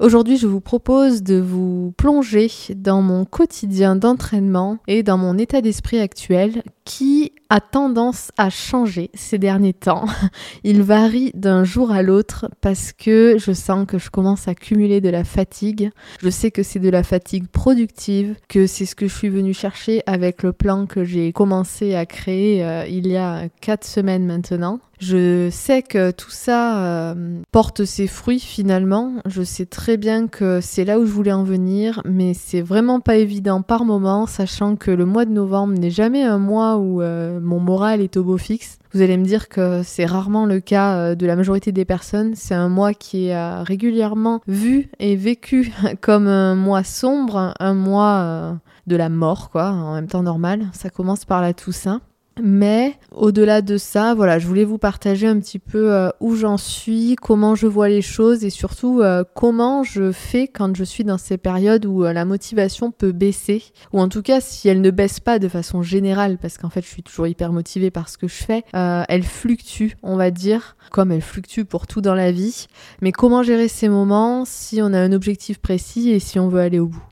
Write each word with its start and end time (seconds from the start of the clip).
Aujourd'hui, 0.00 0.38
je 0.38 0.46
vous 0.46 0.62
propose 0.62 1.22
de 1.22 1.38
vous 1.38 1.92
plonger 1.98 2.50
dans 2.74 3.02
mon 3.02 3.26
quotidien 3.26 3.96
d'entraînement 3.96 4.78
et 4.86 5.02
dans 5.02 5.18
mon 5.18 5.36
état 5.36 5.60
d'esprit 5.60 5.98
actuel 5.98 6.62
qui 6.86 7.34
a 7.50 7.60
tendance 7.60 8.30
à 8.38 8.48
changer 8.48 9.10
ces 9.12 9.36
derniers 9.36 9.74
temps. 9.74 10.06
Il 10.64 10.80
varie 10.80 11.32
d'un 11.34 11.64
jour 11.64 11.90
à 11.90 12.02
l'autre 12.02 12.48
parce 12.62 12.94
que 12.94 13.36
je 13.38 13.52
sens 13.52 13.86
que 13.86 13.98
je 13.98 14.08
commence 14.08 14.48
à 14.48 14.54
cumuler 14.54 15.02
de 15.02 15.10
la 15.10 15.22
fatigue. 15.22 15.90
Je 16.22 16.30
sais 16.30 16.50
que 16.50 16.62
c'est 16.62 16.78
de 16.78 16.88
la 16.88 17.02
fatigue 17.02 17.48
productive, 17.48 18.36
que 18.48 18.66
c'est 18.66 18.86
ce 18.86 18.94
que 18.94 19.06
je 19.06 19.14
suis 19.14 19.28
venue 19.28 19.52
chercher 19.52 20.02
avec 20.06 20.42
le 20.42 20.54
plan 20.54 20.86
que 20.86 21.04
j'ai 21.04 21.30
commencé 21.34 21.94
à 21.94 22.06
créer 22.06 22.64
euh, 22.64 22.86
il 22.86 23.06
y 23.06 23.18
a 23.18 23.50
4 23.60 23.84
semaines 23.84 24.24
maintenant. 24.24 24.80
Je 25.00 25.48
sais 25.50 25.82
que 25.82 26.10
tout 26.10 26.30
ça 26.30 26.84
euh, 26.84 27.40
porte 27.52 27.86
ses 27.86 28.06
fruits 28.06 28.38
finalement. 28.38 29.14
Je 29.24 29.42
sais 29.42 29.64
très 29.64 29.96
bien 29.96 30.28
que 30.28 30.60
c'est 30.60 30.84
là 30.84 30.98
où 30.98 31.06
je 31.06 31.10
voulais 31.10 31.32
en 31.32 31.42
venir, 31.42 32.02
mais 32.04 32.34
c'est 32.34 32.60
vraiment 32.60 33.00
pas 33.00 33.16
évident 33.16 33.62
par 33.62 33.86
moment, 33.86 34.26
sachant 34.26 34.76
que 34.76 34.90
le 34.90 35.06
mois 35.06 35.24
de 35.24 35.30
novembre 35.30 35.72
n'est 35.72 35.90
jamais 35.90 36.22
un 36.22 36.38
mois 36.38 36.76
où 36.76 37.00
euh, 37.00 37.40
mon 37.40 37.60
moral 37.60 38.02
est 38.02 38.18
au 38.18 38.24
beau 38.24 38.36
fixe. 38.36 38.78
Vous 38.92 39.00
allez 39.00 39.16
me 39.16 39.24
dire 39.24 39.48
que 39.48 39.80
c'est 39.82 40.04
rarement 40.04 40.44
le 40.44 40.60
cas 40.60 40.96
euh, 40.96 41.14
de 41.14 41.24
la 41.26 41.34
majorité 41.34 41.72
des 41.72 41.86
personnes. 41.86 42.34
C'est 42.34 42.54
un 42.54 42.68
mois 42.68 42.92
qui 42.92 43.28
est 43.28 43.62
régulièrement 43.62 44.42
vu 44.46 44.90
et 44.98 45.16
vécu 45.16 45.72
comme 46.02 46.26
un 46.26 46.54
mois 46.54 46.84
sombre, 46.84 47.54
un 47.58 47.74
mois 47.74 48.60
de 48.86 48.96
la 48.96 49.08
mort, 49.08 49.48
quoi, 49.48 49.70
en 49.70 49.94
même 49.94 50.08
temps 50.08 50.22
normal. 50.22 50.66
Ça 50.74 50.90
commence 50.90 51.24
par 51.24 51.40
la 51.40 51.54
Toussaint. 51.54 52.02
Mais 52.42 52.94
au-delà 53.12 53.60
de 53.60 53.76
ça, 53.76 54.14
voilà, 54.14 54.38
je 54.38 54.46
voulais 54.46 54.64
vous 54.64 54.78
partager 54.78 55.26
un 55.26 55.38
petit 55.40 55.58
peu 55.58 55.92
euh, 55.92 56.10
où 56.20 56.36
j'en 56.36 56.56
suis, 56.56 57.16
comment 57.16 57.54
je 57.54 57.66
vois 57.66 57.88
les 57.88 58.02
choses 58.02 58.44
et 58.44 58.50
surtout 58.50 59.00
euh, 59.02 59.24
comment 59.34 59.82
je 59.82 60.12
fais 60.12 60.48
quand 60.48 60.74
je 60.74 60.84
suis 60.84 61.04
dans 61.04 61.18
ces 61.18 61.36
périodes 61.36 61.84
où 61.84 62.04
euh, 62.04 62.12
la 62.12 62.24
motivation 62.24 62.92
peut 62.92 63.12
baisser 63.12 63.62
ou 63.92 64.00
en 64.00 64.08
tout 64.08 64.22
cas 64.22 64.40
si 64.40 64.68
elle 64.68 64.80
ne 64.80 64.90
baisse 64.90 65.20
pas 65.20 65.38
de 65.38 65.48
façon 65.48 65.82
générale 65.82 66.38
parce 66.38 66.56
qu'en 66.56 66.70
fait 66.70 66.82
je 66.82 66.88
suis 66.88 67.02
toujours 67.02 67.26
hyper 67.26 67.52
motivée 67.52 67.90
par 67.90 68.08
ce 68.08 68.16
que 68.16 68.28
je 68.28 68.34
fais, 68.34 68.64
elle 68.72 69.22
fluctue, 69.22 69.96
on 70.02 70.16
va 70.16 70.30
dire, 70.30 70.76
comme 70.90 71.12
elle 71.12 71.22
fluctue 71.22 71.64
pour 71.64 71.86
tout 71.86 72.00
dans 72.00 72.14
la 72.14 72.32
vie. 72.32 72.66
Mais 73.02 73.12
comment 73.12 73.42
gérer 73.42 73.68
ces 73.68 73.88
moments 73.88 74.44
si 74.44 74.80
on 74.82 74.92
a 74.92 74.98
un 74.98 75.12
objectif 75.12 75.58
précis 75.58 76.10
et 76.10 76.20
si 76.20 76.38
on 76.38 76.48
veut 76.48 76.60
aller 76.60 76.78
au 76.78 76.86
bout? 76.86 77.09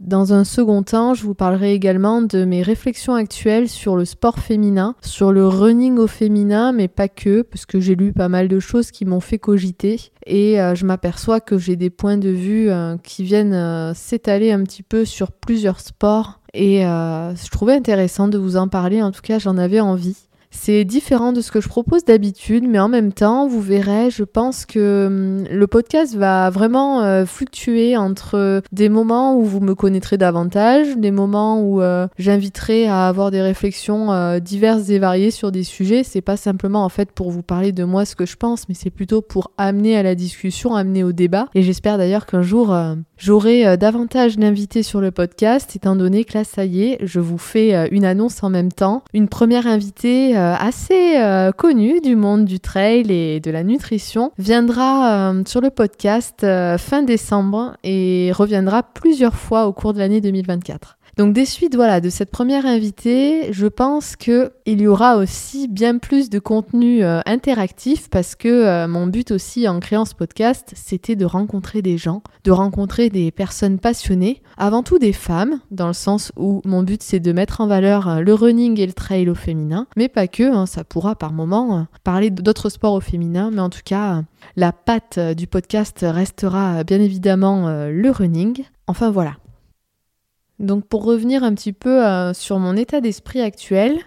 Dans 0.00 0.32
un 0.32 0.44
second 0.44 0.84
temps, 0.84 1.14
je 1.14 1.24
vous 1.24 1.34
parlerai 1.34 1.74
également 1.74 2.22
de 2.22 2.44
mes 2.44 2.62
réflexions 2.62 3.14
actuelles 3.14 3.68
sur 3.68 3.96
le 3.96 4.04
sport 4.04 4.38
féminin, 4.38 4.94
sur 5.02 5.32
le 5.32 5.46
running 5.46 5.98
au 5.98 6.06
féminin, 6.06 6.70
mais 6.72 6.86
pas 6.86 7.08
que, 7.08 7.42
parce 7.42 7.66
que 7.66 7.80
j'ai 7.80 7.96
lu 7.96 8.12
pas 8.12 8.28
mal 8.28 8.46
de 8.46 8.60
choses 8.60 8.92
qui 8.92 9.04
m'ont 9.04 9.20
fait 9.20 9.38
cogiter. 9.38 10.12
Et 10.24 10.60
euh, 10.60 10.76
je 10.76 10.86
m'aperçois 10.86 11.40
que 11.40 11.58
j'ai 11.58 11.74
des 11.74 11.90
points 11.90 12.16
de 12.16 12.28
vue 12.28 12.70
euh, 12.70 12.96
qui 13.02 13.24
viennent 13.24 13.54
euh, 13.54 13.92
s'étaler 13.92 14.52
un 14.52 14.62
petit 14.62 14.84
peu 14.84 15.04
sur 15.04 15.32
plusieurs 15.32 15.80
sports. 15.80 16.40
Et 16.54 16.80
je 16.80 17.50
trouvais 17.50 17.74
intéressant 17.74 18.26
de 18.26 18.38
vous 18.38 18.56
en 18.56 18.68
parler, 18.68 19.02
en 19.02 19.10
tout 19.12 19.20
cas 19.20 19.38
j'en 19.38 19.58
avais 19.58 19.80
envie. 19.80 20.27
C'est 20.50 20.84
différent 20.84 21.32
de 21.32 21.40
ce 21.40 21.52
que 21.52 21.60
je 21.60 21.68
propose 21.68 22.04
d'habitude, 22.04 22.64
mais 22.66 22.78
en 22.78 22.88
même 22.88 23.12
temps, 23.12 23.46
vous 23.46 23.60
verrez, 23.60 24.10
je 24.10 24.24
pense 24.24 24.66
que 24.66 25.06
hum, 25.06 25.44
le 25.50 25.66
podcast 25.66 26.14
va 26.14 26.50
vraiment 26.50 27.02
euh, 27.02 27.26
fluctuer 27.26 27.96
entre 27.96 28.62
des 28.72 28.88
moments 28.88 29.36
où 29.36 29.44
vous 29.44 29.60
me 29.60 29.74
connaîtrez 29.74 30.16
davantage, 30.16 30.96
des 30.96 31.10
moments 31.10 31.60
où 31.60 31.82
euh, 31.82 32.06
j'inviterai 32.18 32.86
à 32.86 33.08
avoir 33.08 33.30
des 33.30 33.42
réflexions 33.42 34.12
euh, 34.12 34.38
diverses 34.38 34.88
et 34.88 34.98
variées 34.98 35.30
sur 35.30 35.52
des 35.52 35.64
sujets. 35.64 36.02
C'est 36.02 36.20
pas 36.20 36.36
simplement 36.36 36.84
en 36.84 36.88
fait 36.88 37.12
pour 37.12 37.30
vous 37.30 37.42
parler 37.42 37.72
de 37.72 37.84
moi 37.84 38.04
ce 38.04 38.16
que 38.16 38.26
je 38.26 38.36
pense, 38.36 38.68
mais 38.68 38.74
c'est 38.74 38.90
plutôt 38.90 39.20
pour 39.20 39.52
amener 39.58 39.96
à 39.96 40.02
la 40.02 40.14
discussion, 40.14 40.74
amener 40.74 41.04
au 41.04 41.12
débat. 41.12 41.46
Et 41.54 41.62
j'espère 41.62 41.98
d'ailleurs 41.98 42.26
qu'un 42.26 42.42
jour 42.42 42.76
j'aurai 43.16 43.76
davantage 43.76 44.36
d'invités 44.36 44.82
sur 44.82 45.00
le 45.00 45.10
podcast, 45.10 45.74
étant 45.76 45.96
donné 45.96 46.24
que 46.24 46.38
là, 46.38 46.44
ça 46.44 46.64
y 46.64 46.84
est, 46.84 46.98
je 47.02 47.20
vous 47.20 47.38
fais 47.38 47.88
une 47.90 48.04
annonce 48.04 48.42
en 48.42 48.50
même 48.50 48.72
temps. 48.72 49.02
Une 49.12 49.28
première 49.28 49.66
invitée 49.66 50.37
assez 50.38 51.16
euh, 51.16 51.52
connu 51.52 52.00
du 52.00 52.16
monde 52.16 52.44
du 52.44 52.60
trail 52.60 53.10
et 53.10 53.40
de 53.40 53.50
la 53.50 53.64
nutrition, 53.64 54.32
viendra 54.38 55.30
euh, 55.30 55.42
sur 55.46 55.60
le 55.60 55.70
podcast 55.70 56.46
fin 56.78 57.02
décembre 57.02 57.76
et 57.84 58.30
reviendra 58.34 58.82
plusieurs 58.82 59.34
fois 59.34 59.66
au 59.66 59.72
cours 59.72 59.94
de 59.94 59.98
l'année 59.98 60.20
2024. 60.20 60.97
Donc 61.18 61.32
des 61.32 61.46
suites 61.46 61.74
voilà 61.74 62.00
de 62.00 62.10
cette 62.10 62.30
première 62.30 62.64
invitée, 62.64 63.52
je 63.52 63.66
pense 63.66 64.14
que 64.14 64.52
il 64.66 64.80
y 64.80 64.86
aura 64.86 65.16
aussi 65.16 65.66
bien 65.66 65.98
plus 65.98 66.30
de 66.30 66.38
contenu 66.38 67.02
euh, 67.02 67.22
interactif 67.26 68.08
parce 68.08 68.36
que 68.36 68.46
euh, 68.46 68.86
mon 68.86 69.08
but 69.08 69.32
aussi 69.32 69.66
en 69.66 69.80
créant 69.80 70.04
ce 70.04 70.14
podcast, 70.14 70.72
c'était 70.76 71.16
de 71.16 71.24
rencontrer 71.24 71.82
des 71.82 71.98
gens, 71.98 72.22
de 72.44 72.52
rencontrer 72.52 73.10
des 73.10 73.32
personnes 73.32 73.80
passionnées, 73.80 74.42
avant 74.56 74.84
tout 74.84 75.00
des 75.00 75.12
femmes 75.12 75.58
dans 75.72 75.88
le 75.88 75.92
sens 75.92 76.30
où 76.36 76.62
mon 76.64 76.84
but 76.84 77.02
c'est 77.02 77.18
de 77.18 77.32
mettre 77.32 77.60
en 77.60 77.66
valeur 77.66 78.08
euh, 78.08 78.20
le 78.20 78.32
running 78.32 78.78
et 78.78 78.86
le 78.86 78.92
trail 78.92 79.28
au 79.28 79.34
féminin, 79.34 79.88
mais 79.96 80.08
pas 80.08 80.28
que, 80.28 80.44
hein, 80.44 80.66
ça 80.66 80.84
pourra 80.84 81.16
par 81.16 81.32
moment 81.32 81.88
parler 82.04 82.30
d'autres 82.30 82.68
sports 82.68 82.94
au 82.94 83.00
féminin, 83.00 83.50
mais 83.52 83.60
en 83.60 83.70
tout 83.70 83.82
cas 83.84 84.22
la 84.54 84.70
patte 84.70 85.18
du 85.18 85.48
podcast 85.48 86.06
restera 86.08 86.84
bien 86.84 87.00
évidemment 87.00 87.68
le 87.88 88.10
running. 88.10 88.62
Enfin 88.86 89.10
voilà, 89.10 89.32
donc 90.58 90.86
pour 90.86 91.04
revenir 91.04 91.44
un 91.44 91.54
petit 91.54 91.72
peu 91.72 92.04
euh, 92.04 92.34
sur 92.34 92.58
mon 92.58 92.76
état 92.76 93.00
d'esprit 93.00 93.40
actuel, 93.40 93.98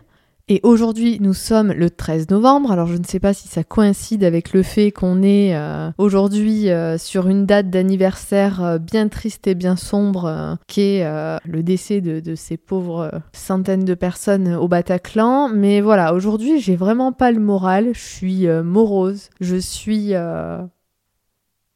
et 0.47 0.59
aujourd'hui 0.63 1.17
nous 1.21 1.33
sommes 1.33 1.71
le 1.71 1.89
13 1.89 2.29
novembre, 2.29 2.71
alors 2.71 2.87
je 2.87 2.97
ne 2.97 3.05
sais 3.05 3.21
pas 3.21 3.33
si 3.33 3.47
ça 3.47 3.63
coïncide 3.63 4.25
avec 4.25 4.51
le 4.51 4.63
fait 4.63 4.91
qu'on 4.91 5.21
est 5.21 5.55
euh, 5.55 5.91
aujourd'hui 5.97 6.69
euh, 6.69 6.97
sur 6.97 7.29
une 7.29 7.45
date 7.45 7.69
d'anniversaire 7.69 8.77
bien 8.79 9.07
triste 9.07 9.47
et 9.47 9.55
bien 9.55 9.77
sombre, 9.77 10.57
qui 10.67 10.81
est 10.81 11.05
le 11.45 11.63
décès 11.63 12.01
de, 12.01 12.19
de, 12.19 12.35
ces 12.35 12.57
pauvres 12.57 13.11
centaines 13.31 13.85
de 13.85 13.93
personnes 13.93 14.53
au 14.55 14.67
Bataclan. 14.67 15.47
Mais 15.47 15.79
voilà, 15.79 16.13
aujourd'hui 16.13 16.59
j'ai 16.59 16.75
vraiment 16.75 17.13
pas 17.13 17.31
le 17.31 17.39
moral, 17.39 17.91
je 17.93 18.01
suis 18.01 18.47
morose, 18.47 19.29
je 19.39 19.55
suis 19.55 20.13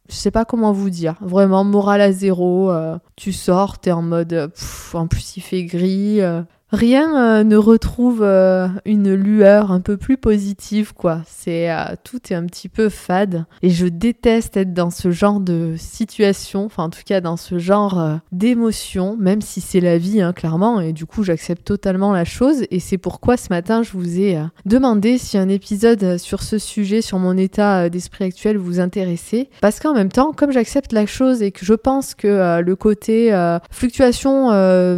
je 0.09 0.15
sais 0.15 0.31
pas 0.31 0.45
comment 0.45 0.71
vous 0.71 0.89
dire. 0.89 1.15
Vraiment, 1.21 1.63
morale 1.63 2.01
à 2.01 2.11
zéro. 2.11 2.71
Euh, 2.71 2.97
tu 3.15 3.33
sors, 3.33 3.79
t'es 3.79 3.91
en 3.91 4.01
mode. 4.01 4.51
en 4.93 5.07
plus, 5.07 5.37
il 5.37 5.41
fait 5.41 5.63
gris. 5.63 6.21
Euh, 6.21 6.41
rien 6.75 7.39
euh, 7.39 7.43
ne 7.43 7.55
retrouve 7.55 8.21
euh, 8.21 8.67
une 8.85 9.13
lueur 9.13 9.71
un 9.71 9.79
peu 9.79 9.97
plus 9.97 10.17
positive 10.17 10.93
quoi. 10.93 11.21
C'est 11.25 11.71
euh, 11.71 11.95
tout 12.03 12.19
est 12.29 12.35
un 12.35 12.45
petit 12.45 12.69
peu 12.69 12.89
fade. 12.89 13.45
Et 13.63 13.69
je 13.69 13.87
déteste 13.87 14.57
être 14.57 14.73
dans 14.73 14.91
ce 14.91 15.09
genre 15.09 15.39
de 15.39 15.75
situation, 15.77 16.65
enfin 16.65 16.83
en 16.83 16.89
tout 16.89 17.01
cas 17.05 17.21
dans 17.21 17.37
ce 17.37 17.57
genre 17.57 18.19
d'émotion, 18.31 19.17
même 19.17 19.41
si 19.41 19.61
c'est 19.61 19.79
la 19.79 19.97
vie 19.97 20.21
hein, 20.21 20.33
clairement. 20.33 20.81
Et 20.81 20.93
du 20.93 21.05
coup 21.05 21.23
j'accepte 21.23 21.65
totalement 21.65 22.11
la 22.11 22.25
chose. 22.25 22.65
Et 22.69 22.79
c'est 22.79 22.97
pourquoi 22.97 23.37
ce 23.37 23.47
matin 23.49 23.81
je 23.81 23.91
vous 23.93 24.19
ai 24.19 24.39
demandé 24.65 25.17
si 25.17 25.37
un 25.37 25.49
épisode 25.49 26.17
sur 26.17 26.43
ce 26.43 26.57
sujet, 26.57 27.01
sur 27.01 27.17
mon 27.17 27.37
état 27.37 27.89
d'esprit 27.89 28.25
actuel 28.25 28.57
vous 28.57 28.79
intéressait. 28.79 29.49
Parce 29.61 29.79
qu'en 29.79 29.93
même 29.93 30.11
temps 30.11 30.33
comme 30.33 30.51
j'accepte 30.51 30.91
la 30.91 31.05
chose 31.05 31.41
et 31.41 31.51
que 31.51 31.65
je 31.65 31.73
pense 31.73 32.13
que 32.13 32.61
le 32.61 32.75
côté 32.75 33.31
fluctuation 33.71 34.49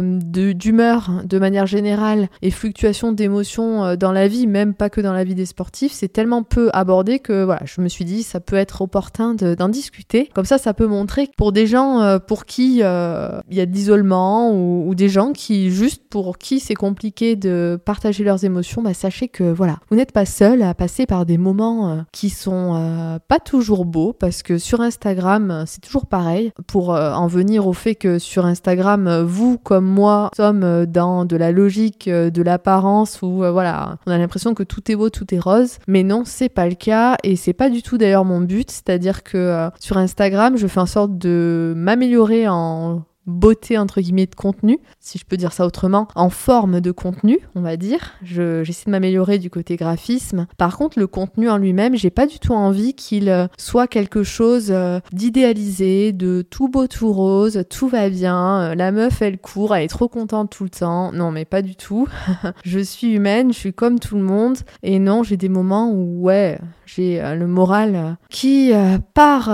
d'humeur 0.02 1.22
de 1.24 1.38
manière 1.38 1.67
générale 1.68 2.28
et 2.42 2.50
fluctuation 2.50 3.12
d'émotions 3.12 3.84
euh, 3.84 3.96
dans 3.96 4.12
la 4.12 4.28
vie, 4.28 4.46
même 4.46 4.74
pas 4.74 4.90
que 4.90 5.00
dans 5.00 5.12
la 5.12 5.24
vie 5.24 5.34
des 5.34 5.46
sportifs, 5.46 5.92
c'est 5.92 6.08
tellement 6.08 6.42
peu 6.42 6.70
abordé 6.72 7.18
que 7.18 7.44
voilà, 7.44 7.60
je 7.64 7.80
me 7.80 7.88
suis 7.88 8.04
dit 8.04 8.22
ça 8.22 8.40
peut 8.40 8.56
être 8.56 8.82
opportun 8.82 9.34
d'en 9.34 9.68
discuter. 9.68 10.28
Comme 10.34 10.44
ça, 10.44 10.58
ça 10.58 10.74
peut 10.74 10.86
montrer 10.86 11.28
pour 11.36 11.52
des 11.52 11.66
gens 11.66 12.00
euh, 12.00 12.18
pour 12.18 12.46
qui 12.46 12.80
euh, 12.82 13.40
il 13.50 13.56
y 13.56 13.60
a 13.60 13.66
de 13.66 13.72
l'isolement 13.72 14.52
ou, 14.52 14.94
des 14.94 15.08
gens 15.08 15.32
qui 15.32 15.70
juste 15.70 16.02
pour 16.10 16.38
qui 16.38 16.58
c'est 16.58 16.74
compliqué 16.74 17.36
de 17.36 17.78
partager 17.84 18.24
leurs 18.24 18.44
émotions, 18.44 18.82
bah, 18.82 18.94
sachez 18.94 19.28
que 19.28 19.44
voilà, 19.44 19.78
vous 19.90 19.96
n'êtes 19.96 20.12
pas 20.12 20.24
seul 20.24 20.62
à 20.62 20.74
passer 20.74 21.06
par 21.06 21.24
des 21.24 21.38
moments 21.38 22.04
qui 22.10 22.30
sont 22.30 23.20
pas 23.28 23.38
toujours 23.38 23.84
beaux 23.84 24.12
parce 24.12 24.42
que 24.42 24.58
sur 24.58 24.80
Instagram, 24.80 25.64
c'est 25.66 25.80
toujours 25.80 26.06
pareil. 26.06 26.52
Pour 26.66 26.90
en 26.90 27.26
venir 27.28 27.66
au 27.66 27.72
fait 27.72 27.94
que 27.94 28.18
sur 28.18 28.46
Instagram, 28.46 29.22
vous 29.22 29.58
comme 29.58 29.84
moi 29.84 30.30
sommes 30.36 30.86
dans 30.86 31.24
de 31.24 31.36
la 31.36 31.52
logique 31.58 32.08
euh, 32.08 32.30
de 32.30 32.42
l'apparence 32.42 33.20
où 33.22 33.42
euh, 33.42 33.50
voilà, 33.50 33.98
on 34.06 34.12
a 34.12 34.18
l'impression 34.18 34.54
que 34.54 34.62
tout 34.62 34.90
est 34.90 34.96
beau, 34.96 35.10
tout 35.10 35.34
est 35.34 35.38
rose. 35.38 35.78
Mais 35.86 36.02
non, 36.02 36.22
c'est 36.24 36.48
pas 36.48 36.68
le 36.68 36.74
cas 36.74 37.16
et 37.24 37.36
c'est 37.36 37.52
pas 37.52 37.68
du 37.68 37.82
tout 37.82 37.98
d'ailleurs 37.98 38.24
mon 38.24 38.40
but. 38.40 38.70
C'est-à-dire 38.70 39.22
que 39.22 39.36
euh, 39.36 39.70
sur 39.80 39.98
Instagram, 39.98 40.56
je 40.56 40.66
fais 40.66 40.80
en 40.80 40.86
sorte 40.86 41.18
de 41.18 41.74
m'améliorer 41.76 42.48
en 42.48 43.02
beauté 43.28 43.78
entre 43.78 44.00
guillemets 44.00 44.26
de 44.26 44.34
contenu, 44.34 44.80
si 45.00 45.18
je 45.18 45.24
peux 45.24 45.36
dire 45.36 45.52
ça 45.52 45.66
autrement, 45.66 46.08
en 46.14 46.30
forme 46.30 46.80
de 46.80 46.90
contenu, 46.90 47.38
on 47.54 47.60
va 47.60 47.76
dire. 47.76 48.14
J'essaie 48.22 48.86
de 48.86 48.90
m'améliorer 48.90 49.38
du 49.38 49.50
côté 49.50 49.76
graphisme. 49.76 50.46
Par 50.56 50.76
contre, 50.76 50.98
le 50.98 51.06
contenu 51.06 51.48
en 51.48 51.58
lui-même, 51.58 51.94
j'ai 51.94 52.10
pas 52.10 52.26
du 52.26 52.38
tout 52.38 52.54
envie 52.54 52.94
qu'il 52.94 53.28
euh, 53.28 53.46
soit 53.56 53.86
quelque 53.86 54.22
chose 54.22 54.68
euh, 54.70 55.00
d'idéalisé, 55.12 56.12
de 56.12 56.42
tout 56.42 56.68
beau, 56.68 56.86
tout 56.86 57.12
rose, 57.12 57.64
tout 57.70 57.88
va 57.88 58.08
bien, 58.08 58.60
euh, 58.60 58.74
la 58.74 58.92
meuf 58.92 59.22
elle 59.22 59.38
court, 59.38 59.76
elle 59.76 59.84
est 59.84 59.88
trop 59.88 60.08
contente 60.08 60.50
tout 60.50 60.64
le 60.64 60.70
temps. 60.70 61.12
Non, 61.12 61.30
mais 61.30 61.44
pas 61.44 61.62
du 61.62 61.76
tout. 61.76 62.08
je 62.64 62.78
suis 62.78 63.12
humaine, 63.12 63.52
je 63.52 63.58
suis 63.58 63.72
comme 63.72 63.98
tout 63.98 64.16
le 64.16 64.22
monde. 64.22 64.58
Et 64.82 64.98
non, 64.98 65.22
j'ai 65.22 65.36
des 65.36 65.48
moments 65.48 65.90
où, 65.90 66.22
ouais, 66.22 66.58
j'ai 66.88 67.20
le 67.36 67.46
moral 67.46 68.16
qui 68.30 68.72
part 69.14 69.50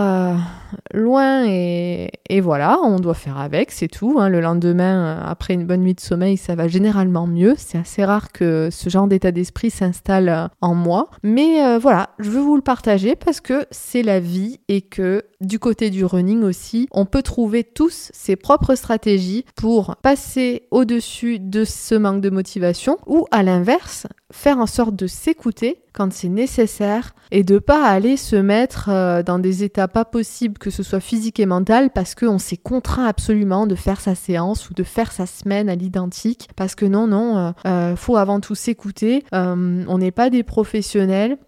loin 0.93 1.45
et, 1.47 2.11
voilà, 2.41 2.79
on 2.83 2.99
doit 2.99 3.15
faire 3.15 3.39
avec, 3.39 3.71
c'est 3.71 3.89
tout. 3.89 4.17
Hein. 4.19 4.29
Le 4.29 4.41
lendemain, 4.41 5.21
après 5.25 5.55
une 5.55 5.67
bonne 5.67 5.83
nuit 5.83 5.95
de 5.95 6.01
sommeil, 6.01 6.37
ça 6.37 6.55
va 6.55 6.69
généralement 6.69 7.27
mieux. 7.27 7.55
C'est 7.57 7.79
assez 7.79 8.05
rare 8.05 8.33
que 8.33 8.69
ce 8.71 8.89
genre 8.89 9.07
d'état 9.07 9.33
d'esprit 9.33 9.71
s'installe 9.71 10.51
en 10.61 10.75
moi. 10.75 11.11
Mais 11.23 11.79
voilà, 11.79 12.11
je 12.19 12.31
veux 12.31 12.41
vous 12.41 12.57
le 12.57 12.63
partager 12.63 13.17
parce 13.17 13.41
que 13.41 13.67
c'est 13.71 14.03
la 14.03 14.21
vie 14.21 14.61
et 14.69 14.83
que 14.83 15.25
du 15.41 15.59
côté 15.59 15.91
du 15.91 16.05
running 16.05 16.43
aussi, 16.43 16.89
on 16.91 17.07
peut 17.07 17.23
trouver 17.23 17.65
tous 17.65 18.11
ses 18.13 18.37
propres 18.37 18.75
stratégies 18.75 19.45
pour 19.57 19.97
passer 19.97 20.67
au-dessus 20.71 21.39
de 21.39 21.65
ce 21.65 21.95
manque 21.95 22.21
de 22.21 22.31
motivation 22.31 22.99
ou 23.07 23.27
à 23.31 23.43
l'inverse, 23.43 24.07
faire 24.33 24.59
en 24.59 24.67
sorte 24.67 24.97
de 24.97 25.07
s'écouter 25.07 25.84
quand 25.95 26.13
c'est 26.13 26.29
nécessaire 26.29 27.15
et 27.31 27.45
de 27.45 27.59
pas 27.59 27.87
aller 27.87 28.17
se 28.17 28.37
mettre 28.37 28.91
euh, 28.91 29.23
dans 29.23 29.39
des 29.39 29.63
états 29.63 29.89
pas 29.89 30.05
possibles, 30.05 30.59
que 30.59 30.71
ce 30.71 30.83
soit 30.83 31.01
physique 31.01 31.41
et 31.41 31.47
mental, 31.47 31.91
parce 31.91 32.15
qu'on 32.15 32.39
s'est 32.39 32.57
contraint 32.57 33.07
absolument 33.07 33.67
de 33.67 33.77
faire 33.77 34.01
sa 34.01 34.15
séance 34.15 34.69
ou 34.69 34.75
de 34.75 34.83
faire 34.83 35.13
sa 35.13 35.27
semaine 35.27 35.69
à 35.69 35.77
l'identique. 35.77 36.51
Parce 36.57 36.75
que 36.75 36.85
non, 36.85 37.07
non, 37.07 37.39
euh, 37.39 37.51
euh, 37.67 37.97
faut 37.97 38.17
avant 38.17 38.41
tout 38.41 38.55
s'écouter. 38.55 39.25
on 39.33 39.99
n'est 39.99 40.11
pas 40.11 40.31
des 40.31 40.43
professionnels. 40.43 41.39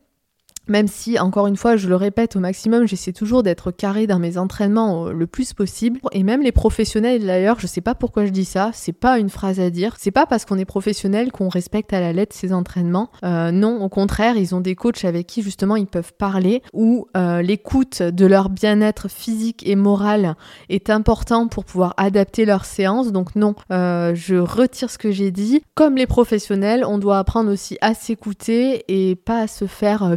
Même 0.68 0.88
si, 0.88 1.18
encore 1.18 1.46
une 1.46 1.56
fois, 1.56 1.76
je 1.76 1.88
le 1.88 1.96
répète 1.96 2.36
au 2.36 2.40
maximum, 2.40 2.86
j'essaie 2.86 3.12
toujours 3.12 3.42
d'être 3.42 3.70
carré 3.70 4.06
dans 4.06 4.18
mes 4.18 4.38
entraînements 4.38 5.10
le 5.10 5.26
plus 5.26 5.52
possible. 5.52 6.00
Et 6.12 6.22
même 6.22 6.42
les 6.42 6.52
professionnels, 6.52 7.24
d'ailleurs, 7.24 7.60
je 7.60 7.66
sais 7.66 7.80
pas 7.80 7.94
pourquoi 7.94 8.26
je 8.26 8.30
dis 8.30 8.44
ça, 8.44 8.70
c'est 8.72 8.92
pas 8.92 9.18
une 9.18 9.30
phrase 9.30 9.60
à 9.60 9.70
dire. 9.70 9.96
C'est 9.98 10.10
pas 10.10 10.26
parce 10.26 10.44
qu'on 10.44 10.58
est 10.58 10.64
professionnel 10.64 11.32
qu'on 11.32 11.48
respecte 11.48 11.92
à 11.92 12.00
la 12.00 12.12
lettre 12.12 12.34
ses 12.34 12.52
entraînements. 12.52 13.10
Euh, 13.24 13.50
non, 13.50 13.82
au 13.82 13.88
contraire, 13.88 14.36
ils 14.36 14.54
ont 14.54 14.60
des 14.60 14.74
coachs 14.74 15.04
avec 15.04 15.26
qui 15.26 15.42
justement 15.42 15.76
ils 15.76 15.86
peuvent 15.86 16.12
parler, 16.12 16.62
où 16.72 17.06
euh, 17.16 17.42
l'écoute 17.42 18.02
de 18.02 18.26
leur 18.26 18.48
bien-être 18.48 19.08
physique 19.08 19.66
et 19.66 19.76
moral 19.76 20.36
est 20.68 20.90
important 20.90 21.48
pour 21.48 21.64
pouvoir 21.64 21.94
adapter 21.96 22.44
leur 22.44 22.64
séance. 22.64 23.12
Donc 23.12 23.36
non, 23.36 23.54
euh, 23.72 24.14
je 24.14 24.36
retire 24.36 24.90
ce 24.90 24.98
que 24.98 25.10
j'ai 25.10 25.30
dit. 25.30 25.62
Comme 25.74 25.96
les 25.96 26.06
professionnels, 26.06 26.84
on 26.86 26.98
doit 26.98 27.18
apprendre 27.18 27.52
aussi 27.52 27.78
à 27.80 27.94
s'écouter 27.94 28.84
et 28.88 29.16
pas 29.16 29.42
à 29.42 29.46
se 29.46 29.66
faire 29.66 30.16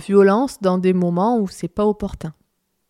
dans 0.61 0.77
des 0.77 0.93
moments 0.93 1.39
où 1.39 1.47
c'est 1.47 1.67
pas 1.67 1.85
opportun. 1.85 2.33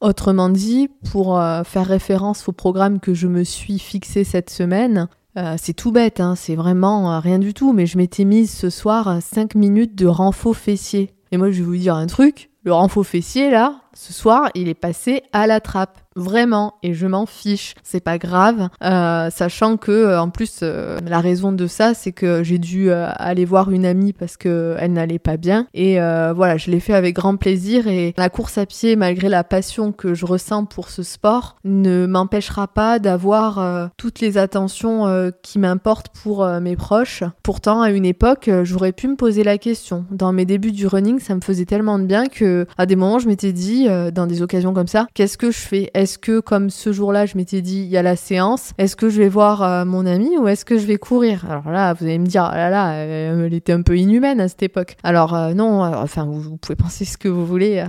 Autrement 0.01 0.49
dit, 0.49 0.89
pour 1.11 1.37
euh, 1.37 1.63
faire 1.63 1.85
référence 1.85 2.47
au 2.47 2.53
programme 2.53 2.99
que 2.99 3.13
je 3.13 3.27
me 3.27 3.43
suis 3.43 3.79
fixé 3.79 4.23
cette 4.23 4.49
semaine, 4.49 5.09
euh, 5.37 5.55
c'est 5.57 5.73
tout 5.73 5.91
bête, 5.91 6.21
hein, 6.21 6.35
c'est 6.35 6.55
vraiment 6.55 7.13
euh, 7.13 7.19
rien 7.19 7.37
du 7.37 7.53
tout, 7.53 7.73
mais 7.73 7.85
je 7.85 7.97
m'étais 7.97 8.23
mise 8.23 8.51
ce 8.51 8.69
soir 8.69 9.21
5 9.21 9.55
minutes 9.55 9.95
de 9.95 10.07
renfort 10.07 10.55
fessier. 10.55 11.11
Et 11.31 11.37
moi, 11.37 11.51
je 11.51 11.57
vais 11.57 11.65
vous 11.65 11.77
dire 11.77 11.95
un 11.95 12.07
truc, 12.07 12.49
le 12.63 12.73
renfort 12.73 13.05
fessier, 13.05 13.51
là, 13.51 13.81
ce 13.93 14.13
soir, 14.13 14.49
il 14.55 14.69
est 14.69 14.73
passé 14.73 15.23
à 15.33 15.47
la 15.47 15.59
trappe 15.59 15.99
vraiment 16.15 16.75
et 16.83 16.94
je 16.94 17.07
m'en 17.07 17.25
fiche 17.25 17.75
c'est 17.83 18.00
pas 18.00 18.17
grave 18.17 18.69
euh, 18.83 19.29
sachant 19.29 19.77
que 19.77 19.91
euh, 19.91 20.21
en 20.21 20.29
plus 20.29 20.59
euh, 20.63 21.00
la 21.06 21.19
raison 21.19 21.51
de 21.51 21.67
ça 21.67 21.94
c'est 21.94 22.11
que 22.11 22.44
j'ai 22.44 22.57
dû 22.57 22.91
aller 22.91 23.45
voir 23.45 23.71
une 23.71 23.85
amie 23.85 24.13
parce 24.13 24.38
que 24.38 24.75
elle 24.79 24.94
n'allait 24.94 25.19
pas 25.19 25.38
bien 25.38 25.67
et 25.73 25.95
voilà 25.95 26.57
je 26.57 26.71
l'ai 26.71 26.79
fait 26.79 26.94
avec 26.94 27.15
grand 27.15 27.35
plaisir 27.35 27.88
et 27.88 28.13
la 28.17 28.29
course 28.29 28.57
à 28.57 28.65
pied 28.65 28.95
malgré 28.95 29.29
la 29.29 29.44
passion 29.44 29.91
que 29.91 30.13
je 30.13 30.25
ressens 30.25 30.65
pour 30.65 30.89
ce 30.89 31.03
sport 31.03 31.56
ne 31.63 32.06
m'empêchera 32.06 32.67
pas 32.67 33.00
d'avoir 33.00 33.89
toutes 33.97 34.19
les 34.19 34.38
attentions 34.38 35.31
qui 35.41 35.59
m'importent 35.59 36.09
pour 36.23 36.45
mes 36.45 36.75
proches. 36.75 37.23
Pourtant 37.44 37.81
à 37.81 37.91
une 37.91 38.06
époque 38.06 38.50
j'aurais 38.63 38.91
pu 38.91 39.07
me 39.07 39.15
poser 39.15 39.44
la 39.44 39.57
question. 39.57 40.06
Dans 40.11 40.31
mes 40.33 40.45
débuts 40.45 40.71
du 40.71 40.88
running 40.88 41.19
ça 41.19 41.35
me 41.35 41.41
faisait 41.41 41.65
tellement 41.65 42.00
de 42.00 42.06
bien 42.06 42.27
que 42.27 42.65
à 42.77 42.85
des 42.85 42.95
moments 42.95 43.19
je 43.19 43.27
m'étais 43.27 43.53
dit 43.53 43.88
dans 44.13 44.27
des 44.27 44.41
occasions 44.41 44.73
comme 44.73 44.88
ça 44.88 45.07
qu'est-ce 45.13 45.38
que 45.38 45.51
je 45.51 45.59
fais? 45.59 45.91
Est-ce 45.99 46.17
que 46.17 46.39
comme 46.39 46.69
ce 46.69 46.93
jour-là, 46.93 47.25
je 47.25 47.35
m'étais 47.35 47.61
dit, 47.61 47.79
il 47.79 47.89
y 47.89 47.97
a 47.97 48.01
la 48.01 48.15
séance, 48.15 48.71
est-ce 48.77 48.95
que 48.95 49.09
je 49.09 49.21
vais 49.21 49.27
voir 49.27 49.61
euh, 49.61 49.83
mon 49.83 50.05
ami 50.05 50.37
ou 50.37 50.47
est-ce 50.47 50.63
que 50.63 50.77
je 50.77 50.85
vais 50.85 50.95
courir? 50.95 51.45
Alors 51.49 51.69
là, 51.71 51.93
vous 51.93 52.05
allez 52.05 52.17
me 52.17 52.25
dire, 52.25 52.49
oh 52.49 52.55
là 52.55 52.69
là, 52.69 52.93
elle 52.93 53.53
était 53.53 53.73
un 53.73 53.81
peu 53.81 53.97
inhumaine 53.97 54.39
à 54.39 54.47
cette 54.47 54.63
époque. 54.63 54.95
Alors 55.03 55.35
euh, 55.35 55.53
non, 55.53 55.83
euh, 55.83 55.97
enfin, 55.97 56.25
vous, 56.25 56.55
pouvez 56.55 56.75
penser 56.77 57.03
ce 57.03 57.17
que 57.17 57.27
vous 57.27 57.45
voulez. 57.45 57.83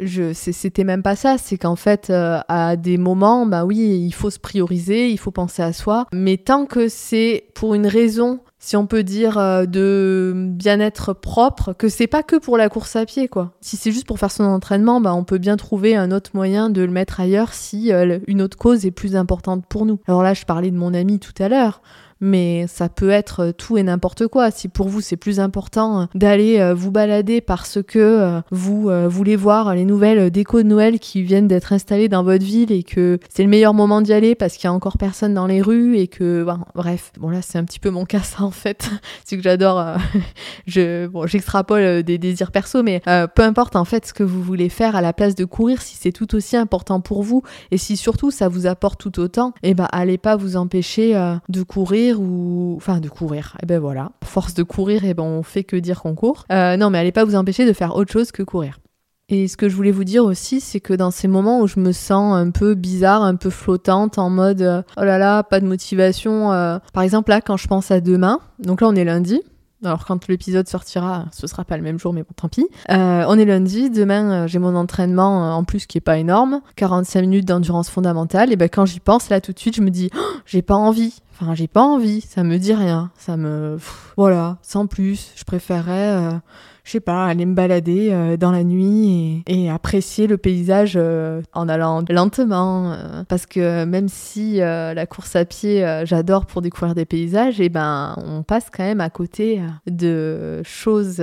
Je, 0.00 0.32
c'était 0.32 0.84
même 0.84 1.02
pas 1.02 1.16
ça, 1.16 1.38
c'est 1.38 1.58
qu'en 1.58 1.76
fait, 1.76 2.10
à 2.10 2.76
des 2.76 2.98
moments, 2.98 3.46
bah 3.46 3.64
oui, 3.64 3.76
il 3.78 4.12
faut 4.12 4.30
se 4.30 4.38
prioriser, 4.38 5.10
il 5.10 5.18
faut 5.18 5.30
penser 5.30 5.62
à 5.62 5.72
soi, 5.72 6.06
mais 6.12 6.36
tant 6.36 6.66
que 6.66 6.88
c'est 6.88 7.46
pour 7.54 7.74
une 7.74 7.86
raison 7.86 8.40
si 8.60 8.76
on 8.76 8.86
peut 8.86 9.04
dire, 9.04 9.38
euh, 9.38 9.66
de 9.66 10.32
bien-être 10.34 11.12
propre, 11.12 11.72
que 11.72 11.88
c'est 11.88 12.06
pas 12.06 12.22
que 12.22 12.36
pour 12.36 12.56
la 12.58 12.68
course 12.68 12.96
à 12.96 13.06
pied, 13.06 13.28
quoi. 13.28 13.52
Si 13.60 13.76
c'est 13.76 13.92
juste 13.92 14.06
pour 14.06 14.18
faire 14.18 14.32
son 14.32 14.44
entraînement, 14.44 15.00
bah, 15.00 15.14
on 15.14 15.24
peut 15.24 15.38
bien 15.38 15.56
trouver 15.56 15.94
un 15.94 16.10
autre 16.10 16.32
moyen 16.34 16.68
de 16.68 16.82
le 16.82 16.90
mettre 16.90 17.20
ailleurs 17.20 17.52
si 17.52 17.92
euh, 17.92 18.18
une 18.26 18.42
autre 18.42 18.58
cause 18.58 18.84
est 18.84 18.90
plus 18.90 19.14
importante 19.14 19.64
pour 19.66 19.86
nous. 19.86 20.00
Alors 20.08 20.22
là, 20.22 20.34
je 20.34 20.44
parlais 20.44 20.70
de 20.70 20.76
mon 20.76 20.92
ami 20.92 21.20
tout 21.20 21.32
à 21.38 21.48
l'heure 21.48 21.82
mais 22.20 22.66
ça 22.66 22.88
peut 22.88 23.10
être 23.10 23.52
tout 23.56 23.78
et 23.78 23.82
n'importe 23.82 24.26
quoi. 24.26 24.50
Si 24.50 24.68
pour 24.68 24.88
vous 24.88 25.00
c'est 25.00 25.16
plus 25.16 25.40
important 25.40 26.02
euh, 26.02 26.04
d'aller 26.14 26.58
euh, 26.58 26.74
vous 26.74 26.90
balader 26.90 27.40
parce 27.40 27.82
que 27.82 27.98
euh, 27.98 28.40
vous 28.50 28.90
voulez 29.08 29.36
voir 29.36 29.74
les 29.74 29.84
nouvelles 29.84 30.30
décos 30.30 30.62
de 30.62 30.68
Noël 30.68 30.98
qui 30.98 31.22
viennent 31.22 31.48
d'être 31.48 31.72
installées 31.72 32.08
dans 32.08 32.22
votre 32.22 32.44
ville 32.44 32.72
et 32.72 32.82
que 32.82 33.18
c'est 33.28 33.42
le 33.42 33.48
meilleur 33.48 33.74
moment 33.74 34.00
d'y 34.00 34.12
aller 34.12 34.34
parce 34.34 34.54
qu'il 34.54 34.64
y 34.64 34.66
a 34.68 34.72
encore 34.72 34.98
personne 34.98 35.34
dans 35.34 35.46
les 35.46 35.62
rues 35.62 35.96
et 35.96 36.08
que 36.08 36.46
bref, 36.74 37.12
bon 37.18 37.30
là 37.30 37.42
c'est 37.42 37.58
un 37.58 37.64
petit 37.64 37.80
peu 37.80 37.90
mon 37.90 38.04
cas 38.04 38.20
ça 38.20 38.42
en 38.42 38.50
fait, 38.50 38.90
c'est 39.24 39.36
que 39.36 39.42
j'adore, 39.42 39.84
je 40.66 41.06
bon 41.06 41.26
j'extrapole 41.26 42.02
des 42.02 42.18
désirs 42.18 42.50
perso, 42.50 42.82
mais 42.82 43.00
peu 43.34 43.42
importe 43.42 43.76
en 43.76 43.84
fait 43.84 44.06
ce 44.06 44.12
que 44.12 44.22
vous 44.22 44.42
voulez 44.42 44.68
faire 44.68 44.96
à 44.96 45.00
la 45.00 45.12
place 45.12 45.34
de 45.34 45.44
courir, 45.44 45.82
si 45.82 45.96
c'est 45.96 46.12
tout 46.12 46.34
aussi 46.34 46.56
important 46.56 47.00
pour 47.00 47.22
vous 47.22 47.42
et 47.70 47.78
si 47.78 47.96
surtout 47.96 48.30
ça 48.30 48.48
vous 48.48 48.66
apporte 48.66 49.00
tout 49.00 49.20
autant, 49.20 49.52
et 49.62 49.70
eh 49.70 49.74
ben 49.74 49.88
allez 49.92 50.18
pas 50.18 50.36
vous 50.36 50.56
empêcher 50.56 51.14
de 51.48 51.62
courir 51.62 52.07
ou 52.16 52.74
enfin 52.76 53.00
de 53.00 53.08
courir. 53.08 53.54
Et 53.56 53.60
eh 53.64 53.66
ben 53.66 53.78
voilà, 53.78 54.12
force 54.24 54.54
de 54.54 54.62
courir, 54.62 55.04
et 55.04 55.10
eh 55.10 55.14
ben 55.14 55.24
on 55.24 55.42
fait 55.42 55.64
que 55.64 55.76
dire 55.76 56.00
qu'on 56.02 56.14
court. 56.14 56.44
Euh, 56.52 56.76
non, 56.76 56.90
mais 56.90 56.98
allez 56.98 57.12
pas 57.12 57.24
vous 57.24 57.34
empêcher 57.34 57.66
de 57.66 57.72
faire 57.72 57.96
autre 57.96 58.12
chose 58.12 58.32
que 58.32 58.42
courir. 58.42 58.78
Et 59.30 59.46
ce 59.46 59.58
que 59.58 59.68
je 59.68 59.76
voulais 59.76 59.90
vous 59.90 60.04
dire 60.04 60.24
aussi, 60.24 60.60
c'est 60.60 60.80
que 60.80 60.94
dans 60.94 61.10
ces 61.10 61.28
moments 61.28 61.60
où 61.60 61.66
je 61.66 61.80
me 61.80 61.92
sens 61.92 62.34
un 62.34 62.50
peu 62.50 62.74
bizarre, 62.74 63.22
un 63.22 63.36
peu 63.36 63.50
flottante, 63.50 64.16
en 64.16 64.30
mode 64.30 64.62
euh, 64.62 64.82
oh 64.96 65.04
là 65.04 65.18
là, 65.18 65.42
pas 65.42 65.60
de 65.60 65.66
motivation. 65.66 66.52
Euh, 66.52 66.78
par 66.94 67.02
exemple 67.02 67.28
là, 67.30 67.42
quand 67.42 67.58
je 67.58 67.66
pense 67.66 67.90
à 67.90 68.00
demain, 68.00 68.40
donc 68.58 68.80
là 68.80 68.88
on 68.88 68.94
est 68.94 69.04
lundi. 69.04 69.42
Alors 69.84 70.06
quand 70.06 70.26
l'épisode 70.28 70.66
sortira, 70.66 71.26
ce 71.30 71.46
sera 71.46 71.64
pas 71.64 71.76
le 71.76 71.82
même 71.82 71.98
jour, 71.98 72.12
mais 72.12 72.22
bon, 72.22 72.30
tant 72.34 72.48
pis. 72.48 72.66
on 72.88 73.38
est 73.38 73.44
lundi, 73.44 73.90
demain 73.90 74.46
j'ai 74.46 74.58
mon 74.58 74.74
entraînement 74.74 75.56
en 75.56 75.62
plus 75.62 75.86
qui 75.86 75.98
est 75.98 76.00
pas 76.00 76.18
énorme, 76.18 76.62
45 76.76 77.20
minutes 77.20 77.44
d'endurance 77.44 77.90
fondamentale. 77.90 78.50
Et 78.52 78.56
ben 78.56 78.68
quand 78.68 78.86
j'y 78.86 78.98
pense 78.98 79.28
là 79.28 79.40
tout 79.40 79.52
de 79.52 79.58
suite, 79.58 79.76
je 79.76 79.82
me 79.82 79.90
dis 79.90 80.10
oh, 80.16 80.38
j'ai 80.46 80.62
pas 80.62 80.74
envie. 80.74 81.20
Enfin, 81.40 81.54
j'ai 81.54 81.68
pas 81.68 81.82
envie, 81.82 82.20
ça 82.20 82.42
me 82.42 82.56
dit 82.56 82.74
rien, 82.74 83.12
ça 83.16 83.36
me 83.36 83.78
voilà, 84.16 84.58
sans 84.62 84.88
plus, 84.88 85.32
je 85.36 85.44
préférerais 85.44 86.08
euh, 86.16 86.32
je 86.82 86.92
sais 86.92 87.00
pas, 87.00 87.26
aller 87.26 87.46
me 87.46 87.54
balader 87.54 88.08
euh, 88.10 88.36
dans 88.36 88.50
la 88.50 88.64
nuit 88.64 89.44
et, 89.46 89.70
apprécier 89.70 90.26
le 90.26 90.36
paysage 90.36 90.94
euh, 90.96 91.42
en 91.52 91.68
allant 91.68 92.02
lentement 92.08 92.96
parce 93.28 93.46
que 93.46 93.84
même 93.84 94.08
si 94.08 94.56
la 94.56 95.06
course 95.06 95.36
à 95.36 95.44
pied 95.44 96.02
j'adore 96.04 96.44
pour 96.46 96.60
découvrir 96.60 96.96
des 96.96 97.04
paysages, 97.04 97.60
et 97.60 97.66
eh 97.66 97.68
ben 97.68 98.16
on 98.16 98.42
passe 98.42 98.68
quand 98.76 98.82
même 98.82 99.00
à 99.00 99.10
côté 99.10 99.60
de 99.86 100.60
choses 100.64 101.22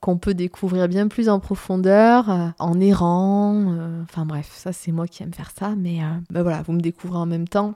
qu'on 0.00 0.16
peut 0.16 0.34
découvrir 0.34 0.86
bien 0.86 1.08
plus 1.08 1.28
en 1.28 1.40
profondeur 1.40 2.52
en 2.60 2.78
errant, 2.78 3.64
enfin 4.04 4.26
bref, 4.26 4.48
ça 4.54 4.72
c'est 4.72 4.92
moi 4.92 5.08
qui 5.08 5.24
aime 5.24 5.34
faire 5.34 5.50
ça 5.58 5.74
mais 5.76 5.98
ben 6.30 6.42
voilà, 6.42 6.62
vous 6.62 6.72
me 6.72 6.80
découvrez 6.80 7.18
en 7.18 7.26
même 7.26 7.48
temps 7.48 7.74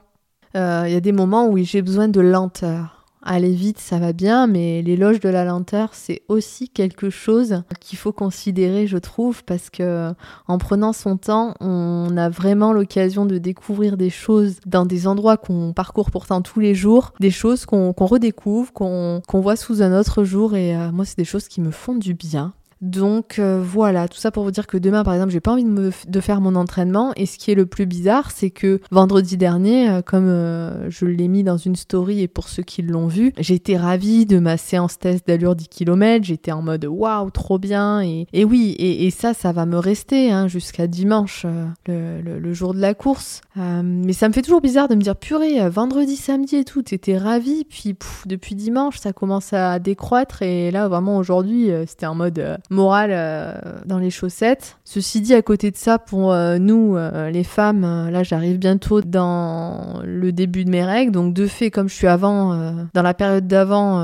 il 0.53 0.59
euh, 0.59 0.87
y 0.87 0.95
a 0.95 1.01
des 1.01 1.11
moments 1.11 1.47
où 1.47 1.57
j'ai 1.57 1.81
besoin 1.81 2.07
de 2.07 2.21
lenteur. 2.21 3.03
Aller 3.27 3.53
vite, 3.53 3.79
ça 3.79 3.97
va 3.97 4.13
bien, 4.13 4.45
mais 4.45 4.83
l'éloge 4.83 5.19
de 5.19 5.29
la 5.29 5.45
lenteur, 5.45 5.89
c'est 5.93 6.21
aussi 6.27 6.69
quelque 6.69 7.09
chose 7.09 7.63
qu'il 7.79 7.97
faut 7.97 8.11
considérer, 8.11 8.85
je 8.85 8.99
trouve, 8.99 9.43
parce 9.43 9.71
que 9.71 10.13
en 10.47 10.59
prenant 10.59 10.93
son 10.93 11.17
temps, 11.17 11.55
on 11.59 12.15
a 12.17 12.29
vraiment 12.29 12.71
l'occasion 12.71 13.25
de 13.25 13.39
découvrir 13.39 13.97
des 13.97 14.11
choses 14.11 14.59
dans 14.67 14.85
des 14.85 15.07
endroits 15.07 15.37
qu'on 15.37 15.73
parcourt 15.73 16.11
pourtant 16.11 16.43
tous 16.43 16.59
les 16.59 16.75
jours, 16.75 17.13
des 17.19 17.31
choses 17.31 17.65
qu'on 17.65 17.93
redécouvre, 17.97 18.71
qu'on 18.71 19.21
voit 19.33 19.55
sous 19.55 19.81
un 19.81 19.99
autre 19.99 20.23
jour, 20.23 20.55
et 20.55 20.77
euh, 20.77 20.91
moi, 20.91 21.03
c'est 21.03 21.17
des 21.17 21.25
choses 21.25 21.47
qui 21.47 21.61
me 21.61 21.71
font 21.71 21.95
du 21.95 22.13
bien. 22.13 22.53
Donc 22.85 23.39
euh, 23.39 23.59
voilà, 23.63 24.07
tout 24.07 24.17
ça 24.17 24.29
pour 24.29 24.43
vous 24.43 24.51
dire 24.51 24.67
que 24.67 24.77
demain, 24.77 25.03
par 25.03 25.15
exemple, 25.15 25.31
j'ai 25.31 25.39
pas 25.39 25.51
envie 25.51 25.65
de, 25.65 26.19
faire 26.19 26.39
mon 26.39 26.55
entraînement. 26.55 27.13
Et 27.15 27.25
ce 27.25 27.39
qui 27.39 27.49
est 27.49 27.55
le 27.55 27.65
plus 27.65 27.87
bizarre, 27.87 28.29
c'est 28.29 28.51
que 28.51 28.79
vendredi 28.91 29.37
dernier, 29.37 29.89
euh, 29.89 30.01
comme 30.03 30.27
euh, 30.27 30.87
je 30.91 31.05
l'ai 31.05 31.27
mis 31.27 31.43
dans 31.43 31.57
une 31.57 31.75
story 31.75 32.21
et 32.21 32.27
pour 32.27 32.47
ceux 32.47 32.61
qui 32.61 32.83
l'ont 32.83 33.07
vu, 33.07 33.33
été 33.37 33.77
ravie 33.77 34.27
de 34.27 34.37
ma 34.37 34.57
séance 34.57 34.99
test 34.99 35.25
d'allure 35.27 35.55
10 35.55 35.67
km. 35.67 36.23
J'étais 36.25 36.51
en 36.51 36.61
mode 36.61 36.85
waouh, 36.85 37.31
trop 37.31 37.57
bien. 37.57 38.01
Et, 38.01 38.45
oui, 38.45 38.75
et, 38.77 39.09
ça, 39.09 39.33
ça 39.33 39.51
va 39.51 39.65
me 39.65 39.79
rester 39.79 40.31
hein, 40.31 40.47
jusqu'à 40.47 40.85
dimanche, 40.85 41.45
le, 41.87 42.53
jour 42.53 42.73
de 42.73 42.79
la 42.79 42.93
course. 42.93 43.41
mais 43.55 44.13
ça 44.13 44.27
me 44.27 44.33
fait 44.33 44.41
toujours 44.43 44.61
bizarre 44.61 44.87
de 44.87 44.95
me 44.95 45.01
dire 45.01 45.15
purée, 45.15 45.67
vendredi, 45.69 46.15
samedi 46.17 46.57
et 46.57 46.63
tout, 46.65 46.83
t'étais 46.83 47.17
ravie. 47.17 47.65
Puis 47.65 47.95
depuis 48.27 48.53
dimanche, 48.53 48.99
ça 48.99 49.13
commence 49.13 49.53
à 49.53 49.79
décroître. 49.79 50.43
Et 50.43 50.69
là, 50.69 50.87
vraiment, 50.87 51.17
aujourd'hui, 51.17 51.69
c'était 51.87 52.05
en 52.05 52.15
mode 52.15 52.59
morale 52.75 53.09
euh, 53.13 53.53
dans 53.85 53.97
les 53.97 54.11
chaussettes. 54.11 54.77
Ceci 54.83 55.21
dit, 55.21 55.33
à 55.33 55.41
côté 55.41 55.71
de 55.71 55.77
ça, 55.77 55.97
pour 55.97 56.31
euh, 56.31 56.59
nous, 56.59 56.95
euh, 56.95 57.31
les 57.31 57.43
femmes, 57.43 58.09
là 58.11 58.21
j'arrive 58.21 58.59
bientôt 58.59 59.01
dans 59.01 60.01
le 60.03 60.31
début 60.31 60.65
de 60.65 60.69
mes 60.69 60.83
règles, 60.83 61.11
donc 61.11 61.33
de 61.33 61.47
fait, 61.47 61.71
comme 61.71 61.89
je 61.89 61.95
suis 61.95 62.07
avant, 62.07 62.85
dans 62.93 63.01
la 63.01 63.13
période 63.13 63.47
d'avant, 63.47 63.99